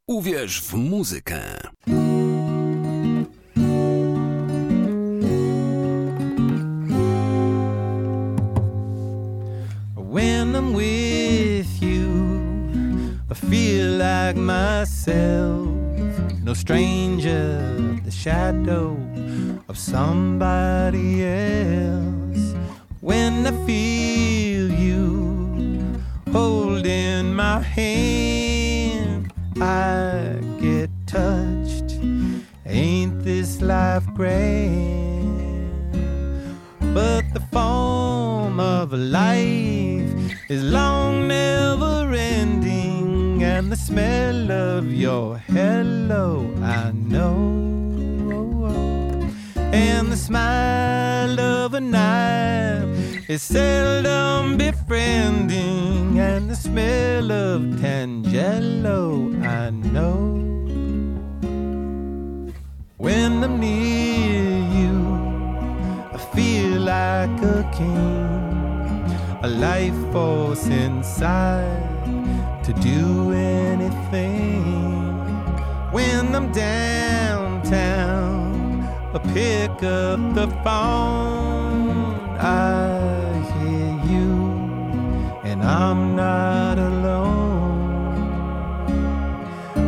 Uwierz 0.07 0.61
w 0.61 0.73
muzykę. 0.73 1.41
When 9.95 10.55
I'm 10.55 10.73
with 10.73 11.81
you, 11.81 12.07
I 13.29 13.35
feel 13.35 13.97
like 13.97 14.37
myself. 14.37 15.67
No 16.43 16.55
stranger, 16.55 17.59
the 18.05 18.11
shadow 18.11 18.97
of 19.67 19.77
somebody 19.77 21.23
else. 21.23 22.55
When 23.01 23.45
I 23.45 23.51
feel 23.65 24.71
you 24.79 25.99
holding 26.31 27.35
my 27.35 27.61
hand, 27.61 28.64
I 29.61 30.39
get 30.59 30.89
touched. 31.05 31.97
Ain't 32.65 33.23
this 33.23 33.61
life 33.61 34.05
grand? 34.13 35.91
But 36.93 37.23
the 37.33 37.39
form 37.51 38.59
of 38.59 38.93
a 38.93 38.97
life 38.97 40.11
is 40.49 40.63
long, 40.63 41.27
never 41.27 42.13
ending, 42.13 43.43
and 43.43 43.71
the 43.71 43.77
smell 43.77 44.51
of 44.51 44.91
your 44.91 45.37
hello 45.37 46.53
I 46.61 46.91
know. 46.91 47.73
And 49.55 50.11
the 50.11 50.17
smile 50.17 51.39
of 51.39 51.73
a 51.73 51.81
knife 51.81 53.04
is 53.27 53.41
seldom 53.41 54.55
befriending, 54.55 56.19
and 56.19 56.47
the 56.49 56.55
smell 56.55 57.31
of 57.31 57.61
Tangelo 57.81 59.43
I 59.43 59.71
know. 59.71 60.35
When 62.97 63.43
I'm 63.43 63.59
near 63.59 64.59
you, 64.77 65.17
I 66.13 66.17
feel 66.35 66.81
like 66.81 67.41
a 67.41 67.63
king, 67.73 69.03
a 69.41 69.47
life 69.47 69.97
force 70.11 70.67
inside 70.67 71.81
to 72.63 72.73
do 72.73 73.31
anything. 73.31 75.15
When 75.91 76.35
I'm 76.35 76.51
downtown, 76.51 77.73
I 79.15 79.19
pick 79.33 79.71
up 79.83 80.19
the 80.35 80.47
phone. 80.63 82.15
I 82.37 82.94
I'm 85.65 86.15
not 86.15 86.77
alone. 86.77 88.21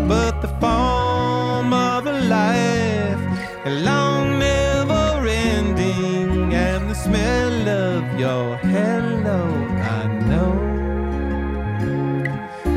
But 0.08 0.42
the 0.42 0.48
form 0.60 1.72
of 1.72 2.08
a 2.08 2.20
life, 2.38 3.22
a 3.66 3.70
long, 3.90 4.40
never 4.40 5.28
ending, 5.28 6.52
and 6.52 6.90
the 6.90 6.96
smell 6.96 7.70
of 7.70 8.20
your 8.20 8.58
hello, 8.58 9.44
I 9.98 10.08
know. 10.30 10.54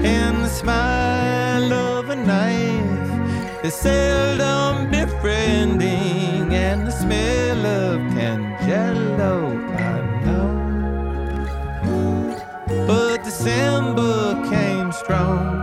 And 0.05 0.45
the 0.45 0.51
smile 0.51 1.73
of 1.73 2.11
a 2.11 2.17
knife 2.17 3.65
is 3.65 3.73
seldom 3.73 4.91
befriending, 4.91 6.10
December 13.43 14.35
came 14.51 14.93
strong. 14.93 15.63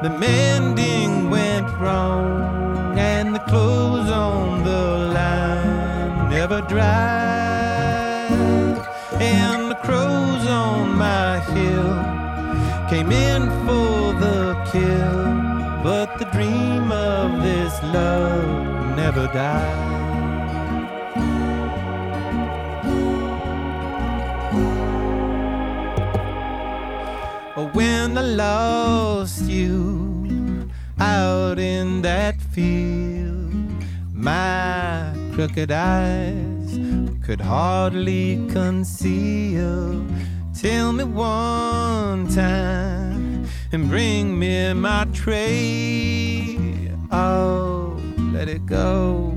The 0.00 0.10
mending 0.10 1.28
went 1.28 1.66
wrong, 1.80 2.96
and 2.96 3.34
the 3.34 3.40
clothes 3.50 4.08
on 4.08 4.62
the 4.62 5.10
line 5.12 6.30
never 6.30 6.60
dried. 6.60 8.30
And 9.20 9.72
the 9.72 9.78
crows 9.82 10.46
on 10.46 10.96
my 10.96 11.40
hill 11.40 11.94
came 12.88 13.10
in 13.10 13.42
for 13.66 14.12
the 14.24 14.54
kill, 14.70 15.82
but 15.82 16.16
the 16.20 16.26
dream 16.26 16.92
of 16.92 17.42
this 17.42 17.74
love 17.92 18.96
never 18.96 19.26
died. 19.32 20.03
When 27.54 28.18
I 28.18 28.22
lost 28.22 29.42
you 29.42 30.68
out 30.98 31.56
in 31.60 32.02
that 32.02 32.40
field, 32.40 33.54
my 34.12 35.12
crooked 35.34 35.70
eyes 35.70 36.80
could 37.22 37.40
hardly 37.40 38.44
conceal. 38.50 40.04
Tell 40.60 40.92
me 40.92 41.04
one 41.04 42.26
time 42.26 43.46
and 43.70 43.88
bring 43.88 44.36
me 44.36 44.72
my 44.72 45.06
tray. 45.12 46.58
Oh, 47.12 47.96
let 48.32 48.48
it 48.48 48.66
go. 48.66 49.30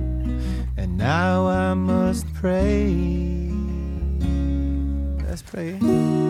And 0.75 0.97
now 0.97 1.45
I 1.45 1.75
must 1.75 2.25
pray. 2.33 3.51
Let's 5.23 5.43
pray. 5.43 6.26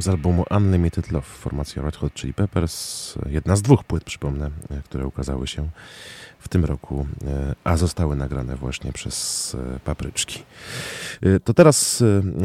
Z 0.00 0.08
albumu 0.08 0.44
Unlimited 0.50 1.10
Love 1.10 1.26
formacja 1.26 1.82
Red 1.82 1.96
Hot 1.96 2.14
Chili 2.14 2.34
Peppers. 2.34 3.14
Jedna 3.26 3.56
z 3.56 3.62
dwóch 3.62 3.84
płyt, 3.84 4.04
przypomnę, 4.04 4.50
które 4.84 5.06
ukazały 5.06 5.46
się 5.46 5.68
w 6.46 6.48
tym 6.48 6.64
roku, 6.64 7.06
e, 7.26 7.54
a 7.64 7.76
zostały 7.76 8.16
nagrane 8.16 8.56
właśnie 8.56 8.92
przez 8.92 9.56
e, 9.76 9.80
Papryczki. 9.80 10.42
E, 11.22 11.40
To 11.40 11.54
teraz 11.54 12.04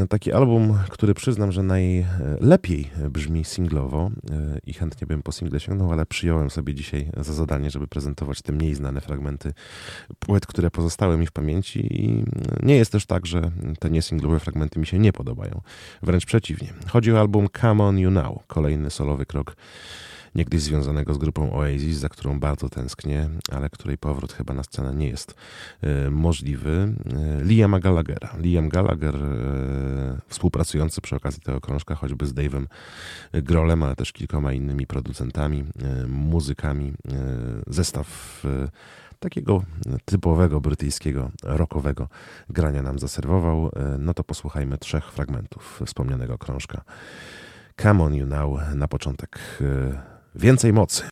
taki 0.09 0.31
album, 0.31 0.77
który 0.89 1.13
przyznam, 1.13 1.51
że 1.51 1.63
najlepiej 1.63 2.89
brzmi 3.09 3.45
singlowo 3.45 4.11
i 4.65 4.73
chętnie 4.73 5.07
bym 5.07 5.23
po 5.23 5.31
single 5.31 5.59
sięgnął, 5.59 5.91
ale 5.91 6.05
przyjąłem 6.05 6.49
sobie 6.49 6.73
dzisiaj 6.73 7.09
za 7.17 7.33
zadanie, 7.33 7.71
żeby 7.71 7.87
prezentować 7.87 8.41
te 8.41 8.53
mniej 8.53 8.75
znane 8.75 9.01
fragmenty 9.01 9.53
płyt, 10.19 10.45
które 10.45 10.71
pozostały 10.71 11.17
mi 11.17 11.27
w 11.27 11.31
pamięci 11.31 12.01
i 12.03 12.23
nie 12.63 12.75
jest 12.75 12.91
też 12.91 13.05
tak, 13.05 13.25
że 13.25 13.51
te 13.79 13.89
niesinglowe 13.89 14.39
fragmenty 14.39 14.79
mi 14.79 14.87
się 14.87 14.99
nie 14.99 15.13
podobają. 15.13 15.61
Wręcz 16.03 16.25
przeciwnie. 16.25 16.73
Chodzi 16.87 17.13
o 17.13 17.19
album 17.19 17.47
Come 17.61 17.83
On 17.83 17.99
You 17.99 18.11
Now, 18.11 18.47
kolejny 18.47 18.89
solowy 18.89 19.25
krok 19.25 19.55
niegdyś 20.35 20.61
związanego 20.61 21.13
z 21.13 21.17
grupą 21.17 21.53
Oasis, 21.53 21.97
za 21.97 22.09
którą 22.09 22.39
bardzo 22.39 22.69
tęsknię, 22.69 23.29
ale 23.51 23.69
której 23.69 23.97
powrót 23.97 24.33
chyba 24.33 24.53
na 24.53 24.63
scenę 24.63 24.93
nie 24.93 25.07
jest 25.07 25.35
e, 25.81 26.09
możliwy. 26.09 26.93
E, 27.39 27.43
Liama 27.43 27.79
Gallaghera. 27.79 28.29
Liam 28.37 28.69
Gallagher, 28.69 29.15
e, 29.15 30.17
współpracujący 30.27 31.01
przy 31.01 31.15
okazji 31.15 31.41
tego 31.41 31.61
krążka 31.61 31.95
choćby 31.95 32.27
z 32.27 32.33
Dave'em 32.33 32.65
Grolem, 33.33 33.83
ale 33.83 33.95
też 33.95 34.11
kilkoma 34.11 34.53
innymi 34.53 34.87
producentami, 34.87 35.63
muzykami. 36.07 36.93
Zestaw 37.67 38.43
takiego 39.19 39.63
typowego 40.05 40.61
brytyjskiego 40.61 41.31
rockowego 41.43 42.07
grania 42.49 42.81
nam 42.81 42.99
zaserwował. 42.99 43.71
No 43.99 44.13
to 44.13 44.23
posłuchajmy 44.23 44.77
trzech 44.77 45.11
fragmentów 45.11 45.81
wspomnianego 45.85 46.37
krążka. 46.37 46.81
Come 47.81 48.03
on 48.03 48.15
you 48.15 48.25
now 48.25 48.59
na 48.75 48.87
początek. 48.87 49.39
Więcej 50.35 50.73
mocy. 50.73 51.03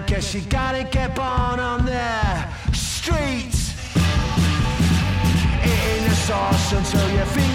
it, 0.00 0.06
cause 0.06 0.34
you 0.34 0.40
gotta 0.42 0.84
get 0.84 1.14
born 1.14 1.60
on 1.60 1.84
the 1.84 2.72
streets. 2.72 3.74
Eating 5.64 6.04
the 6.08 6.14
sauce 6.14 6.72
until 6.72 7.16
your 7.16 7.26
feet. 7.26 7.49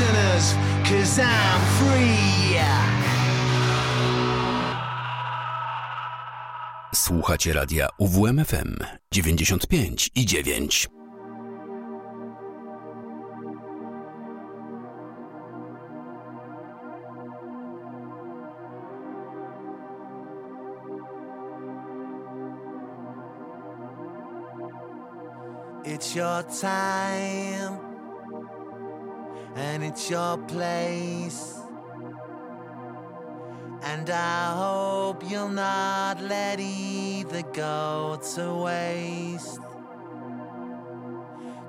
Prisoners, 0.00 0.54
cause 0.84 1.18
I'm 1.18 1.60
free. 1.78 2.30
Słuchacie 6.94 7.52
radia 7.52 7.88
UWMFM 7.98 8.76
95 9.10 10.10
i 10.14 10.26
9. 10.26 10.88
It's 25.84 26.14
your 26.14 26.44
time 26.60 27.89
and 29.54 29.84
it's 29.84 30.08
your 30.10 30.38
place. 30.38 31.56
And 33.82 34.10
I 34.10 34.54
hope 34.56 35.28
you'll 35.28 35.48
not 35.48 36.20
let 36.22 36.60
either 36.60 37.42
go 37.42 38.20
to 38.34 38.54
waste. 38.54 39.58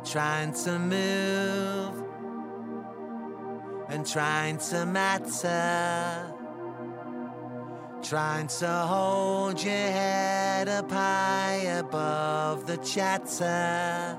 Trying 0.04 0.54
to 0.66 0.78
move 0.78 2.04
and 3.90 4.06
trying 4.06 4.58
to 4.58 4.86
matter. 4.86 6.34
Trying 8.04 8.48
to 8.48 8.68
hold 8.68 9.64
your 9.64 9.74
head 9.74 10.68
up 10.68 10.92
high 10.92 11.78
above 11.80 12.68
the 12.68 12.78
chatter. 12.78 14.18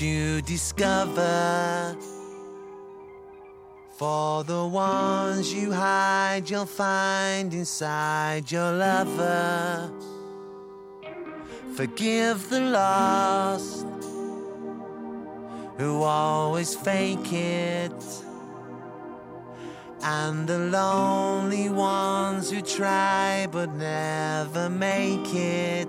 You 0.00 0.42
discover. 0.42 1.96
For 3.96 4.44
the 4.44 4.66
ones 4.66 5.52
you 5.52 5.72
hide, 5.72 6.48
you'll 6.48 6.66
find 6.66 7.52
inside 7.52 8.50
your 8.50 8.72
lover. 8.72 9.90
Forgive 11.74 12.48
the 12.48 12.60
lost 12.60 13.86
who 15.78 16.02
always 16.02 16.74
fake 16.74 17.32
it, 17.32 18.02
and 20.02 20.46
the 20.48 20.58
lonely 20.58 21.70
ones 21.70 22.50
who 22.50 22.60
try 22.62 23.46
but 23.50 23.70
never 23.74 24.68
make 24.68 25.34
it. 25.34 25.88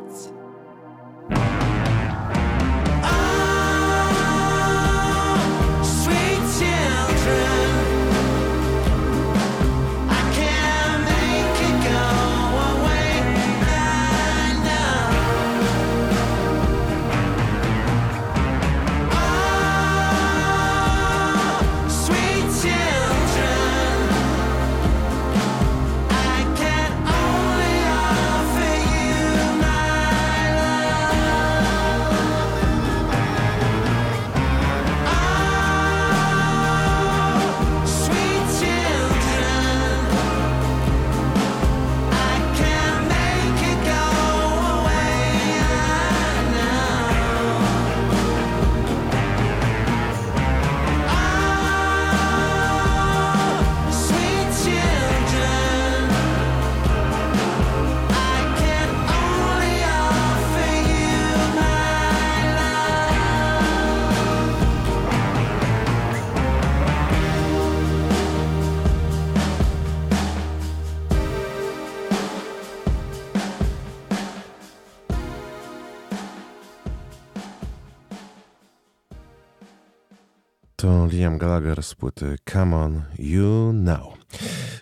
Liam 81.12 81.38
Gallagher 81.38 81.84
z 81.84 81.96
płyty 81.96 82.36
Come 82.46 82.78
On 82.78 83.02
You 83.20 83.74
Now. 83.74 84.19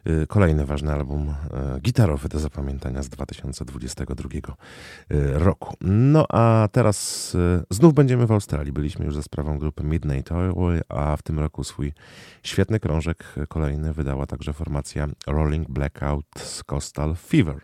Y, 0.10 0.28
Kolejny 0.28 0.66
ważny 0.66 0.94
album 0.94 1.30
y, 1.78 1.82
gitarowy 1.82 2.30
do 2.30 2.40
zapamiętania 2.40 3.04
z 3.04 3.10
2022 3.10 4.30
y, 4.40 5.40
roku. 5.40 5.76
No 5.82 6.26
a 6.30 6.68
teraz 6.72 7.38
znów 7.72 7.94
będziemy 7.94 8.28
w 8.28 8.32
Australii. 8.32 8.74
Byliśmy 8.74 9.06
już 9.06 9.16
za 9.16 9.24
sprawą 9.24 9.60
grupy 9.60 9.84
Midnight 9.84 10.32
Oil, 10.32 10.82
a 10.90 11.18
w 11.18 11.22
tym 11.22 11.40
roku 11.40 11.64
swój 11.64 11.94
świetny 12.44 12.80
krążek 12.80 13.36
kolejny 13.48 13.94
wydała 13.94 14.26
także 14.26 14.54
formacja 14.54 15.08
Rolling 15.28 15.70
Blackout 15.70 16.26
z 16.38 16.64
Coastal 16.64 17.16
Fever. 17.16 17.62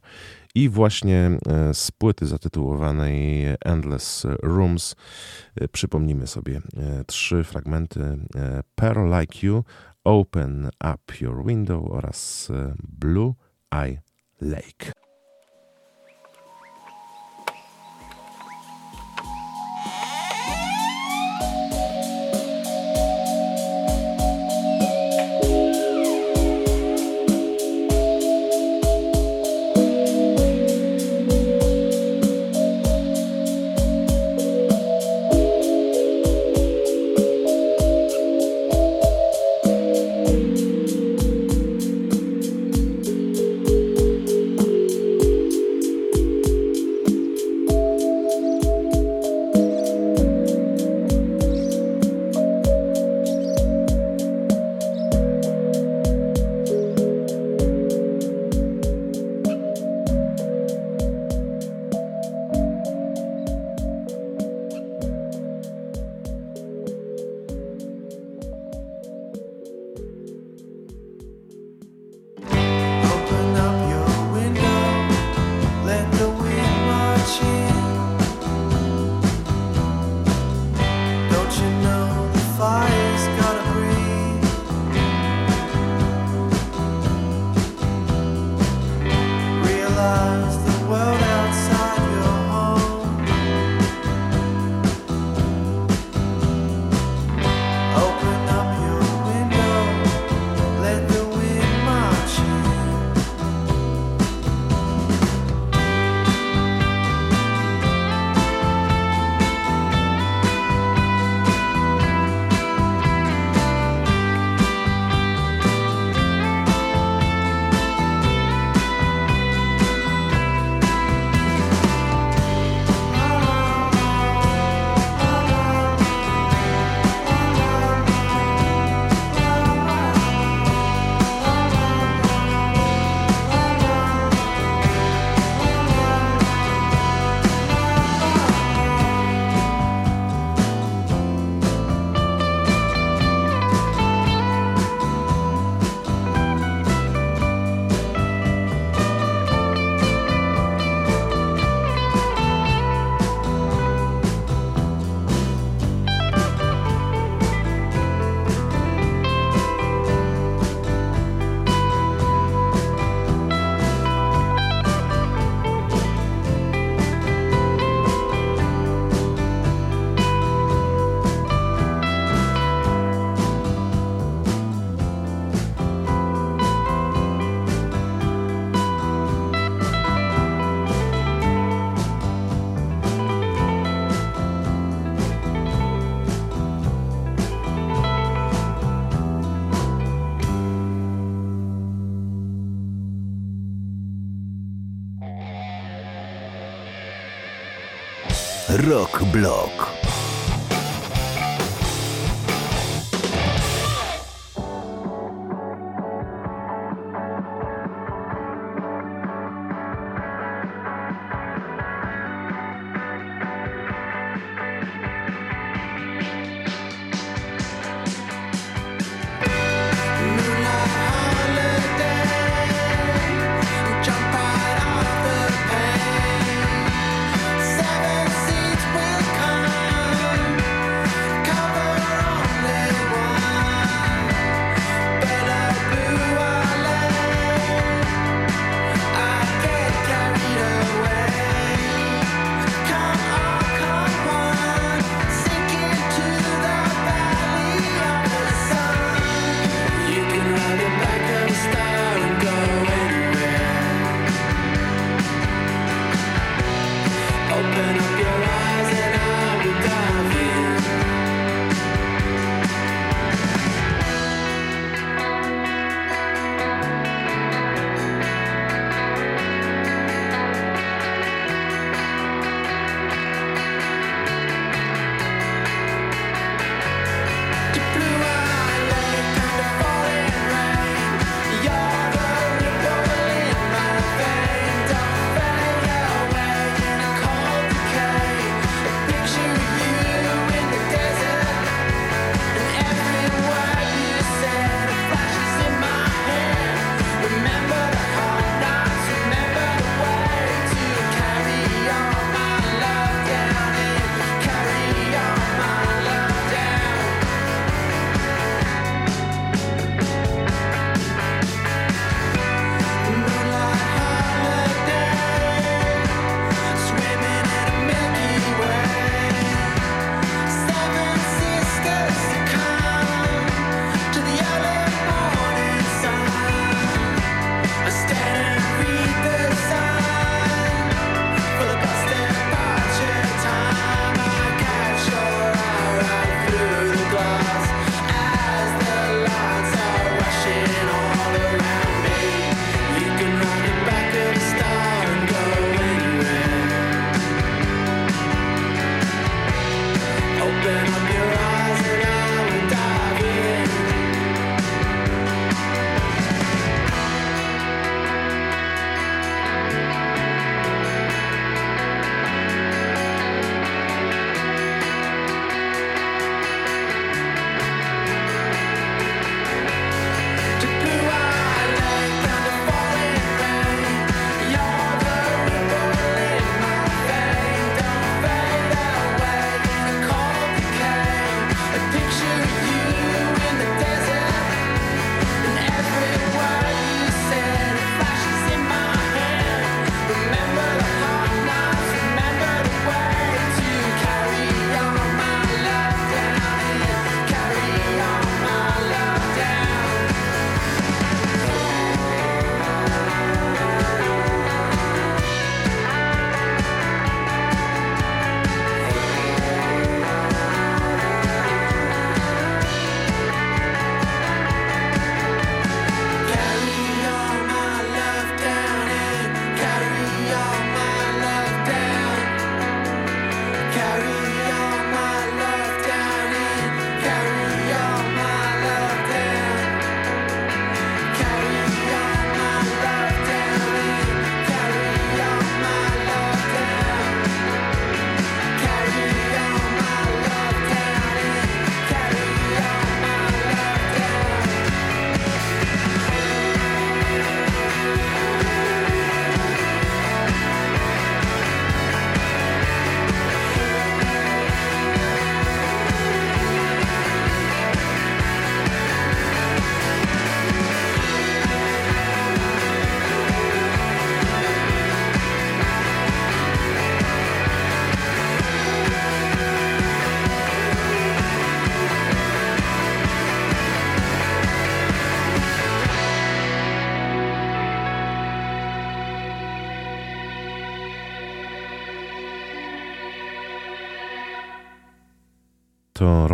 I 0.56 0.70
właśnie 0.70 1.38
z 1.74 1.92
płyty 1.92 2.26
zatytułowanej 2.26 3.46
Endless 3.66 4.28
Rooms 4.44 4.96
przypomnimy 5.72 6.28
sobie 6.28 6.62
trzy 7.08 7.44
fragmenty 7.44 8.18
Pearl 8.76 9.20
Like 9.20 9.48
You, 9.48 9.64
Open 10.06 10.70
Up 10.94 11.22
Your 11.22 11.46
Window 11.46 11.92
oraz 11.92 12.50
e, 12.50 12.74
Blue 12.78 13.34
Eye 13.72 14.02
Lake. 14.40 14.92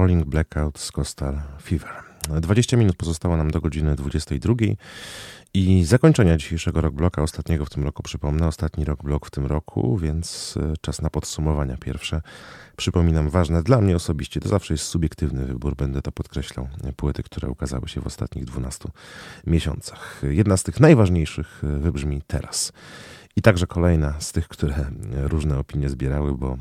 Rolling 0.09 0.25
Blackout 0.25 0.79
z 0.79 0.91
Coastal 0.91 1.41
Fever. 1.61 1.89
20 2.41 2.77
minut 2.77 2.95
pozostało 2.95 3.37
nam 3.37 3.51
do 3.51 3.61
godziny 3.61 3.95
22 3.95 4.53
i 5.53 5.83
zakończenia 5.83 6.37
dzisiejszego 6.37 6.81
rok 6.81 6.93
bloka, 6.93 7.21
ostatniego 7.21 7.65
w 7.65 7.69
tym 7.69 7.83
roku, 7.83 8.03
przypomnę, 8.03 8.47
ostatni 8.47 8.85
rok 8.85 9.03
blok 9.03 9.25
w 9.25 9.31
tym 9.31 9.45
roku, 9.45 9.97
więc 9.97 10.57
e, 10.57 10.73
czas 10.81 11.01
na 11.01 11.09
podsumowania 11.09 11.77
pierwsze. 11.77 12.21
Przypominam, 12.75 13.29
ważne 13.29 13.63
dla 13.63 13.81
mnie 13.81 13.95
osobiście, 13.95 14.39
to 14.39 14.49
zawsze 14.49 14.73
jest 14.73 14.83
subiektywny 14.83 15.45
wybór, 15.45 15.75
będę 15.75 16.01
to 16.01 16.11
podkreślał, 16.11 16.67
płyty, 16.95 17.23
które 17.23 17.49
ukazały 17.49 17.87
się 17.87 18.01
w 18.01 18.07
ostatnich 18.07 18.45
12 18.45 18.89
miesiącach. 19.47 20.21
Jedna 20.23 20.57
z 20.57 20.63
tych 20.63 20.79
najważniejszych 20.79 21.61
e, 21.63 21.67
wybrzmi 21.67 22.21
teraz. 22.27 22.73
I 23.35 23.41
także 23.41 23.67
kolejna 23.67 24.19
z 24.19 24.31
tych, 24.31 24.47
które 24.47 24.91
różne 25.11 25.59
opinie 25.59 25.89
zbierały, 25.89 26.37
bo 26.37 26.51
e, 26.51 26.57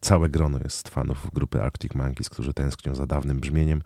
całe 0.00 0.28
grono 0.28 0.58
jest 0.64 0.88
fanów 0.88 1.30
grupy 1.32 1.62
Arctic 1.62 1.94
Monkeys, 1.94 2.30
którzy 2.30 2.54
tęsknią 2.54 2.94
za 2.94 3.06
dawnym 3.06 3.40
brzmieniem 3.40 3.82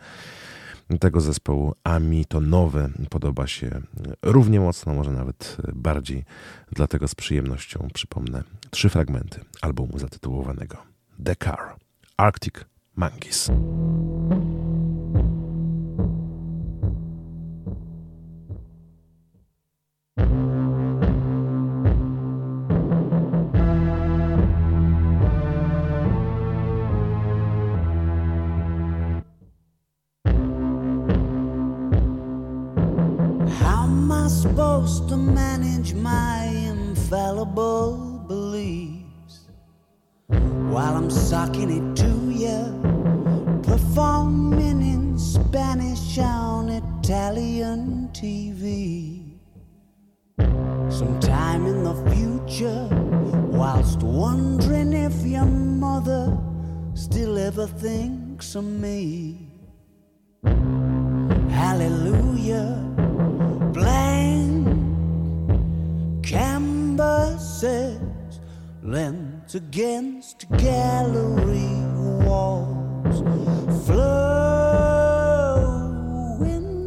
tego 1.01 1.20
zespołu, 1.20 1.74
a 1.85 1.98
mi 1.98 2.24
to 2.24 2.40
nowe 2.40 2.89
podoba 3.11 3.47
się 3.47 3.81
równie 4.23 4.61
mocno, 4.61 4.94
może 4.94 5.12
nawet 5.12 5.57
bardziej. 5.74 6.24
Dlatego 6.73 7.09
z 7.09 7.15
przyjemnością 7.15 7.89
przypomnę 7.94 8.43
trzy 8.70 8.89
fragmenty 8.89 9.40
albumu 9.62 9.98
zatytułowanego 9.98 10.77
The 11.24 11.36
Car 11.36 11.77
Arctic 12.16 12.55
Monkeys. 12.97 13.51
I 34.27 34.28
supposed 34.28 35.09
to 35.11 35.16
manage 35.16 35.94
my 35.94 36.47
infallible 36.47 38.24
beliefs 38.27 39.47
while 40.27 40.97
I'm 40.97 41.12
sucking 41.12 41.70
it 41.70 41.97
to 42.03 42.11
you, 42.32 43.61
performing 43.62 44.82
in 44.82 45.16
Spanish 45.16 46.19
on 46.19 46.70
Italian 46.70 48.11
TV? 48.12 49.39
Sometime 50.90 51.65
in 51.66 51.85
the 51.85 51.94
future, 52.11 52.89
whilst 53.57 54.03
wondering 54.03 54.93
if 54.93 55.24
your 55.24 55.47
mother 55.47 56.36
still 56.94 57.39
ever 57.39 57.69
thinks 57.69 58.57
of 58.57 58.65
me. 58.65 59.53
Hallelujah 61.48 62.95
blank. 63.72 64.66
Canvases 66.22 68.01
lent 68.82 69.55
against 69.55 70.47
gallery 70.59 71.70
walls. 72.24 73.22
Flowing 73.86 74.51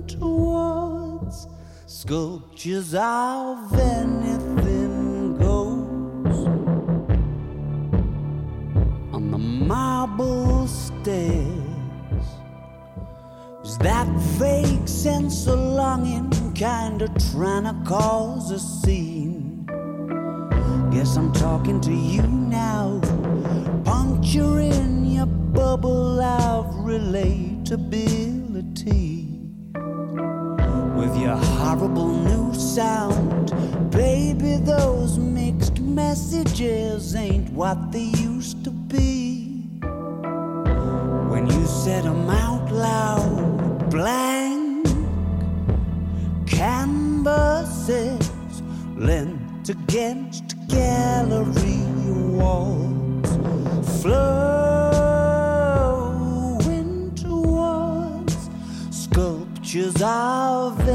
towards 0.07 1.47
sculptures 1.85 2.93
of 2.95 3.73
anything 3.73 5.38
goes. 5.38 6.47
On 9.14 9.31
the 9.31 9.38
marble 9.38 10.68
stairs. 10.68 11.60
Is 13.64 13.77
that 13.80 14.07
vague 14.39 14.88
sense 14.88 15.47
of 15.47 15.60
longing 15.60 16.30
kinda 16.60 17.07
trying 17.31 17.64
to 17.64 17.73
cause 17.86 18.52
a 18.52 18.60
scene? 18.60 19.65
Guess 20.91 21.15
I'm 21.15 21.31
talking 21.31 21.80
to 21.80 21.94
you 21.94 22.23
now, 22.23 22.99
puncturing 23.86 25.06
your 25.06 25.26
bubble 25.26 26.19
of 26.19 26.65
relatability. 26.84 29.40
With 30.98 31.18
your 31.18 31.38
horrible 31.38 32.10
new 32.10 32.53
sound, 32.53 33.53
baby, 33.90 34.57
those 34.57 35.18
mixed 35.18 35.80
messages 35.80 37.15
ain't 37.15 37.53
what 37.53 37.94
they 37.94 38.11
used 38.19 38.65
to 38.65 38.72
be. 38.72 39.69
When 41.30 41.48
you 41.48 41.65
said 41.65 42.06
'em 42.06 42.30
out 42.30 42.69
loud, 42.69 43.90
blank 43.90 44.59
canvases 46.60 48.31
lent 48.98 49.69
against 49.69 50.56
gallery 50.68 51.80
walls, 52.36 53.30
flowing 54.02 55.40
towards 57.15 58.49
sculptures 58.91 60.02
of 60.02 60.86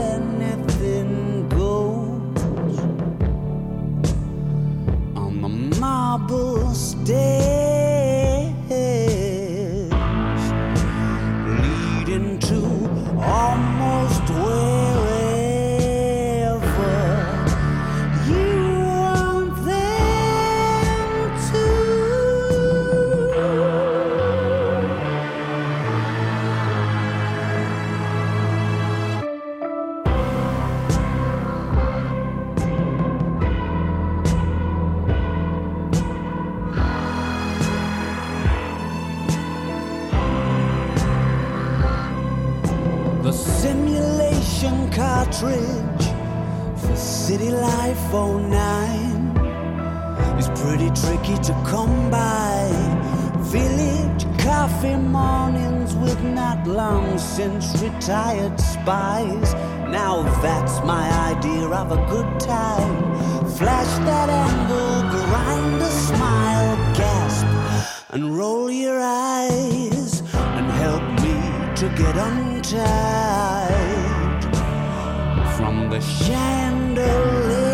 to 51.45 51.53
come 51.67 52.11
by. 52.11 52.71
Village 53.53 54.25
coffee 54.39 54.97
mornings 54.97 55.95
with 55.97 56.19
not 56.25 56.67
long 56.67 57.19
since 57.19 57.83
retired 57.83 58.59
spies. 58.59 59.53
Now 59.99 60.23
that's 60.41 60.81
my 60.85 61.07
idea 61.33 61.67
of 61.69 61.93
a 61.93 62.01
good 62.09 62.41
time. 62.41 62.97
Flash 63.59 63.93
that 64.07 64.31
angle, 64.31 65.03
grind 65.11 65.83
a 65.83 65.91
smile, 66.09 66.77
gasp, 66.95 67.47
and 68.15 68.35
roll 68.39 68.71
your 68.71 68.99
eyes 68.99 70.23
and 70.57 70.67
help 70.83 71.05
me 71.25 71.37
to 71.77 71.89
get 71.95 72.17
untied 72.17 73.75
from 75.57 75.91
the 75.91 76.01
chandelier 76.01 77.74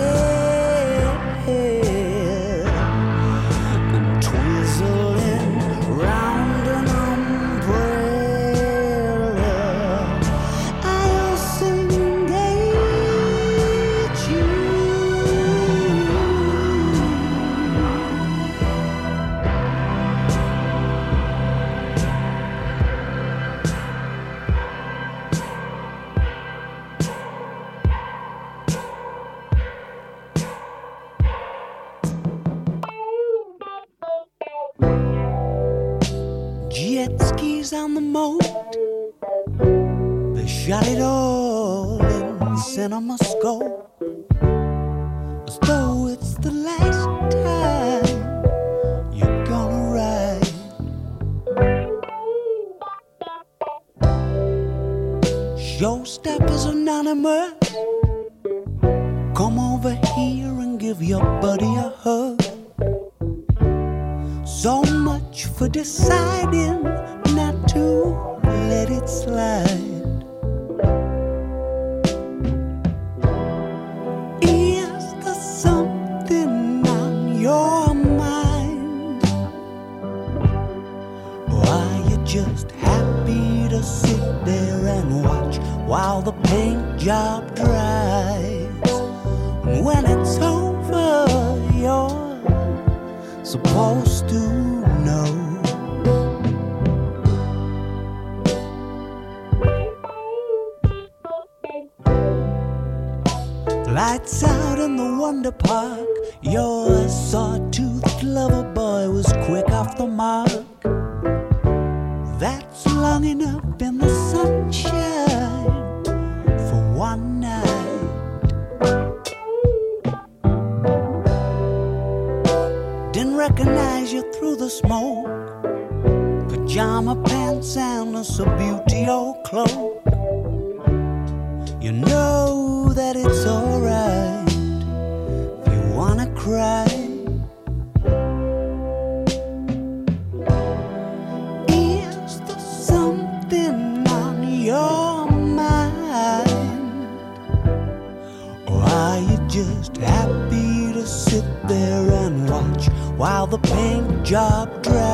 job 154.31 154.81
dress. 154.85 155.10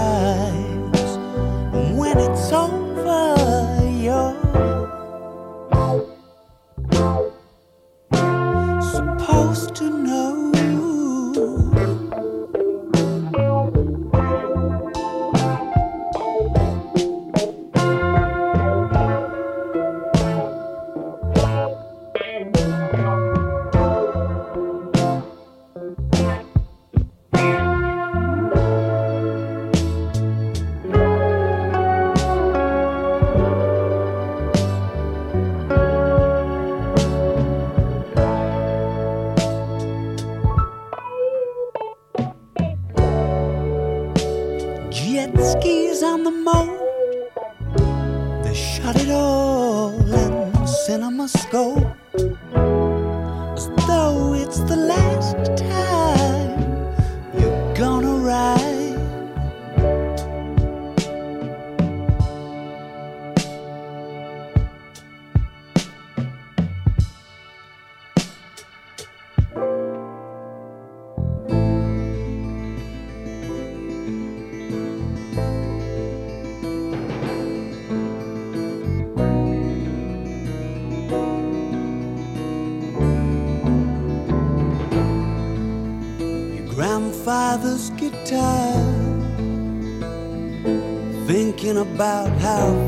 About 91.96 92.28
how 92.42 92.85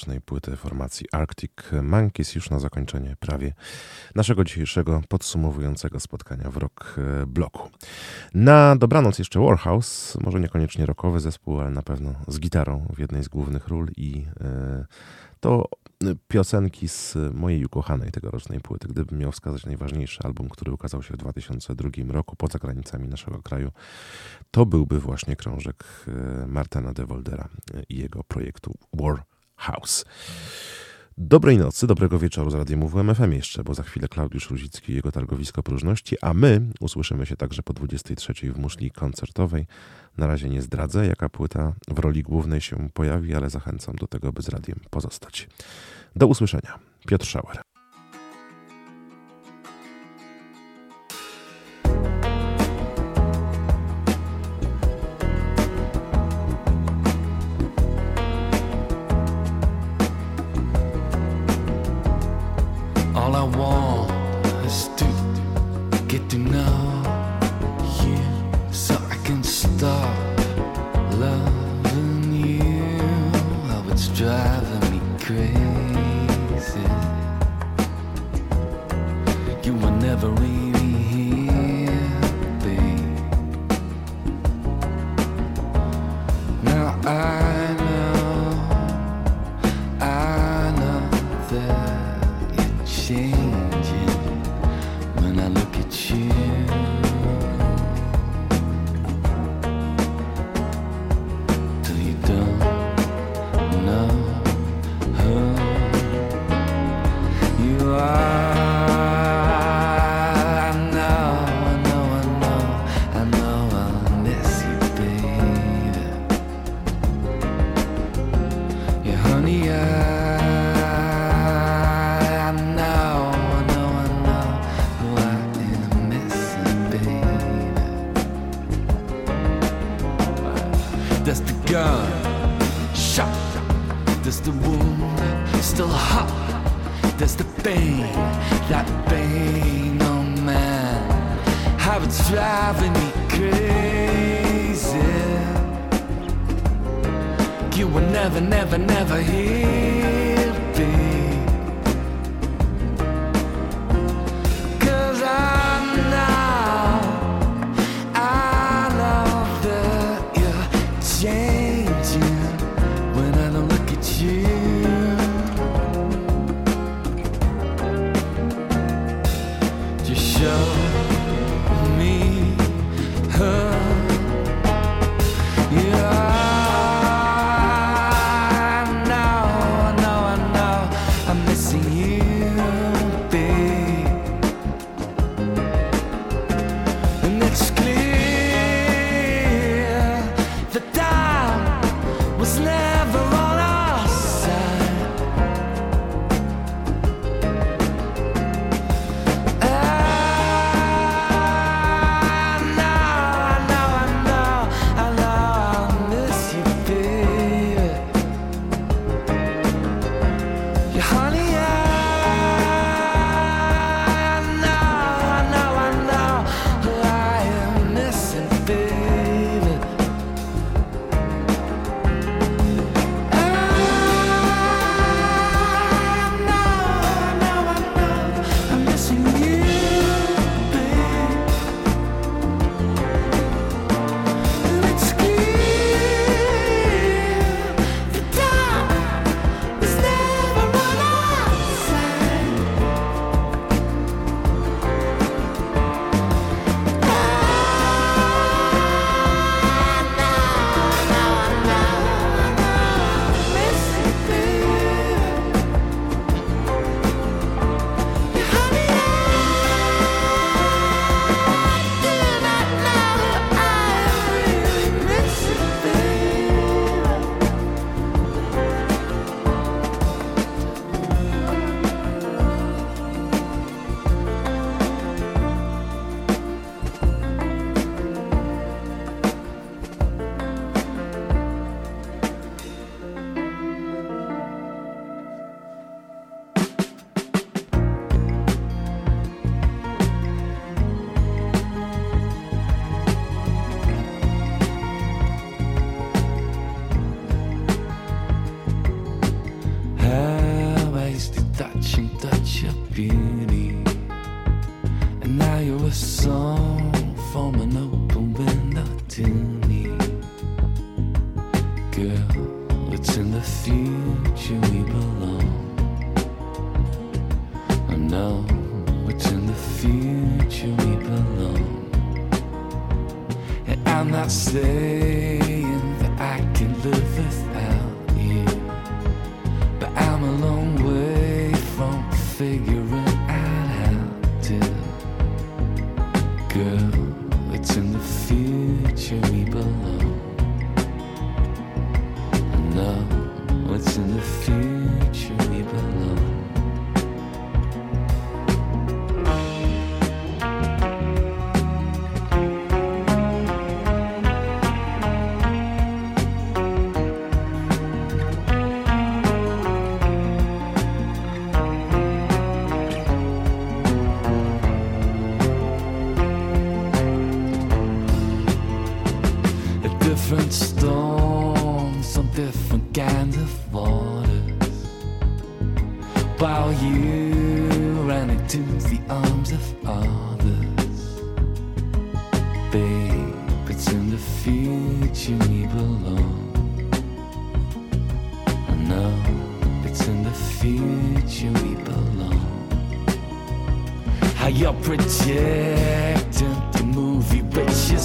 tegorocznej 0.00 0.20
płyty 0.20 0.56
formacji 0.56 1.06
Arctic 1.12 1.52
Monkeys, 1.82 2.34
już 2.34 2.50
na 2.50 2.58
zakończenie 2.58 3.16
prawie 3.20 3.52
naszego 4.14 4.44
dzisiejszego 4.44 5.02
podsumowującego 5.08 6.00
spotkania 6.00 6.50
w 6.50 6.56
rock 6.56 6.98
e, 6.98 7.26
bloku. 7.26 7.70
Na 8.34 8.76
dobranoc 8.76 9.18
jeszcze 9.18 9.40
Warhouse, 9.40 10.18
może 10.20 10.40
niekoniecznie 10.40 10.86
rockowy 10.86 11.20
zespół, 11.20 11.60
ale 11.60 11.70
na 11.70 11.82
pewno 11.82 12.14
z 12.28 12.40
gitarą 12.40 12.86
w 12.94 12.98
jednej 12.98 13.24
z 13.24 13.28
głównych 13.28 13.68
ról 13.68 13.88
i 13.96 14.26
e, 14.40 14.84
to 15.40 15.68
piosenki 16.28 16.88
z 16.88 17.16
mojej 17.32 17.64
ukochanej 17.64 18.10
tegorocznej 18.10 18.60
płyty. 18.60 18.88
Gdybym 18.88 19.18
miał 19.18 19.32
wskazać 19.32 19.66
najważniejszy 19.66 20.20
album, 20.24 20.48
który 20.48 20.72
ukazał 20.72 21.02
się 21.02 21.14
w 21.14 21.16
2002 21.16 21.90
roku 22.08 22.36
poza 22.36 22.58
granicami 22.58 23.08
naszego 23.08 23.42
kraju, 23.42 23.70
to 24.50 24.66
byłby 24.66 25.00
właśnie 25.00 25.36
krążek 25.36 25.84
e, 26.08 26.46
Martina 26.46 26.92
de 26.92 27.06
Woldera 27.06 27.48
i 27.88 27.98
jego 27.98 28.24
projektu 28.24 28.74
War 28.92 29.22
House. 29.60 30.04
Dobrej 31.18 31.58
nocy, 31.58 31.86
dobrego 31.86 32.18
wieczoru 32.18 32.50
z 32.50 32.54
Radiem 32.54 32.88
WMFM 32.88 33.32
jeszcze, 33.32 33.64
bo 33.64 33.74
za 33.74 33.82
chwilę 33.82 34.08
Klaudiusz 34.08 34.50
Ruzicki 34.50 34.92
i 34.92 34.94
jego 34.94 35.12
targowisko 35.12 35.62
próżności, 35.62 36.16
a 36.22 36.34
my 36.34 36.60
usłyszymy 36.80 37.26
się 37.26 37.36
także 37.36 37.62
po 37.62 37.72
23 37.72 38.52
w 38.52 38.58
muszli 38.58 38.90
koncertowej. 38.90 39.66
Na 40.18 40.26
razie 40.26 40.48
nie 40.48 40.62
zdradzę, 40.62 41.06
jaka 41.06 41.28
płyta 41.28 41.72
w 41.88 41.98
roli 41.98 42.22
głównej 42.22 42.60
się 42.60 42.88
pojawi, 42.94 43.34
ale 43.34 43.50
zachęcam 43.50 43.96
do 43.96 44.06
tego, 44.06 44.32
by 44.32 44.42
z 44.42 44.48
radiem 44.48 44.80
pozostać. 44.90 45.48
Do 46.16 46.26
usłyszenia. 46.26 46.78
Piotr 47.06 47.26
Schauer. 47.26 47.69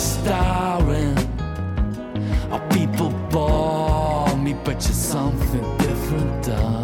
starring. 0.05 1.17
Our 2.51 2.61
people 2.69 3.09
bore 3.31 4.35
me, 4.37 4.53
but 4.63 4.75
you're 4.85 4.93
something 4.93 5.77
different, 5.77 6.45
darling. 6.45 6.74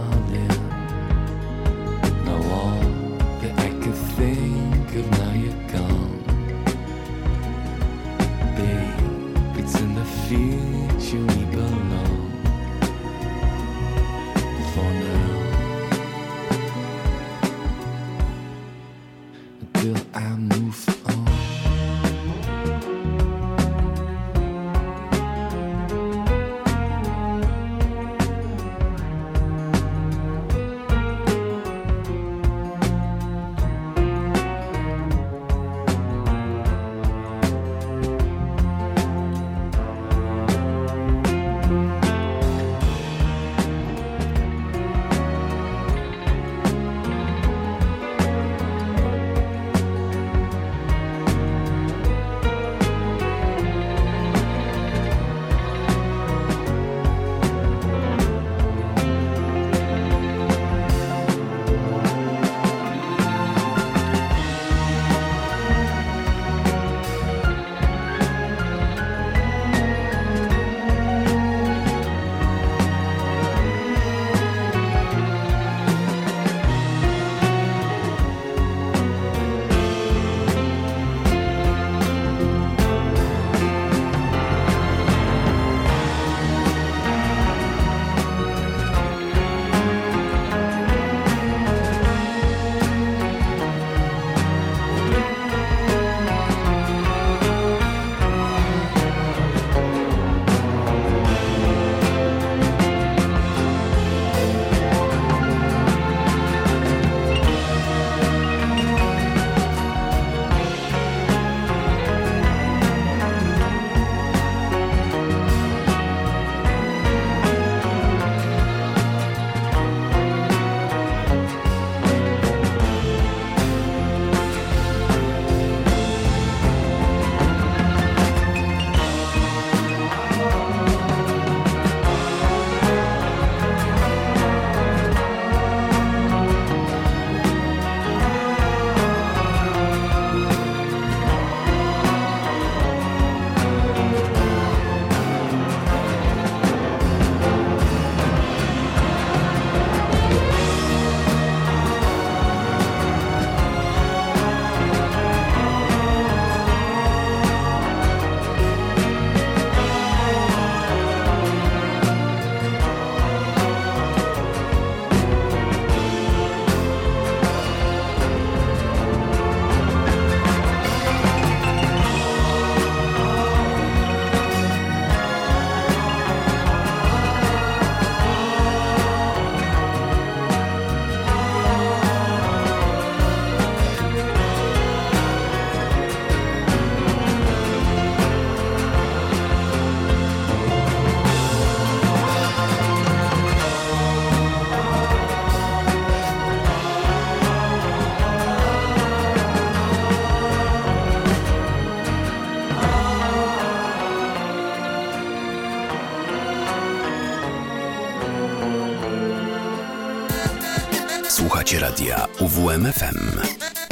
UWMFM. 212.57 213.40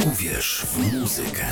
Uwierz 0.06 0.66
w 0.72 0.94
muzykę. 1.00 1.44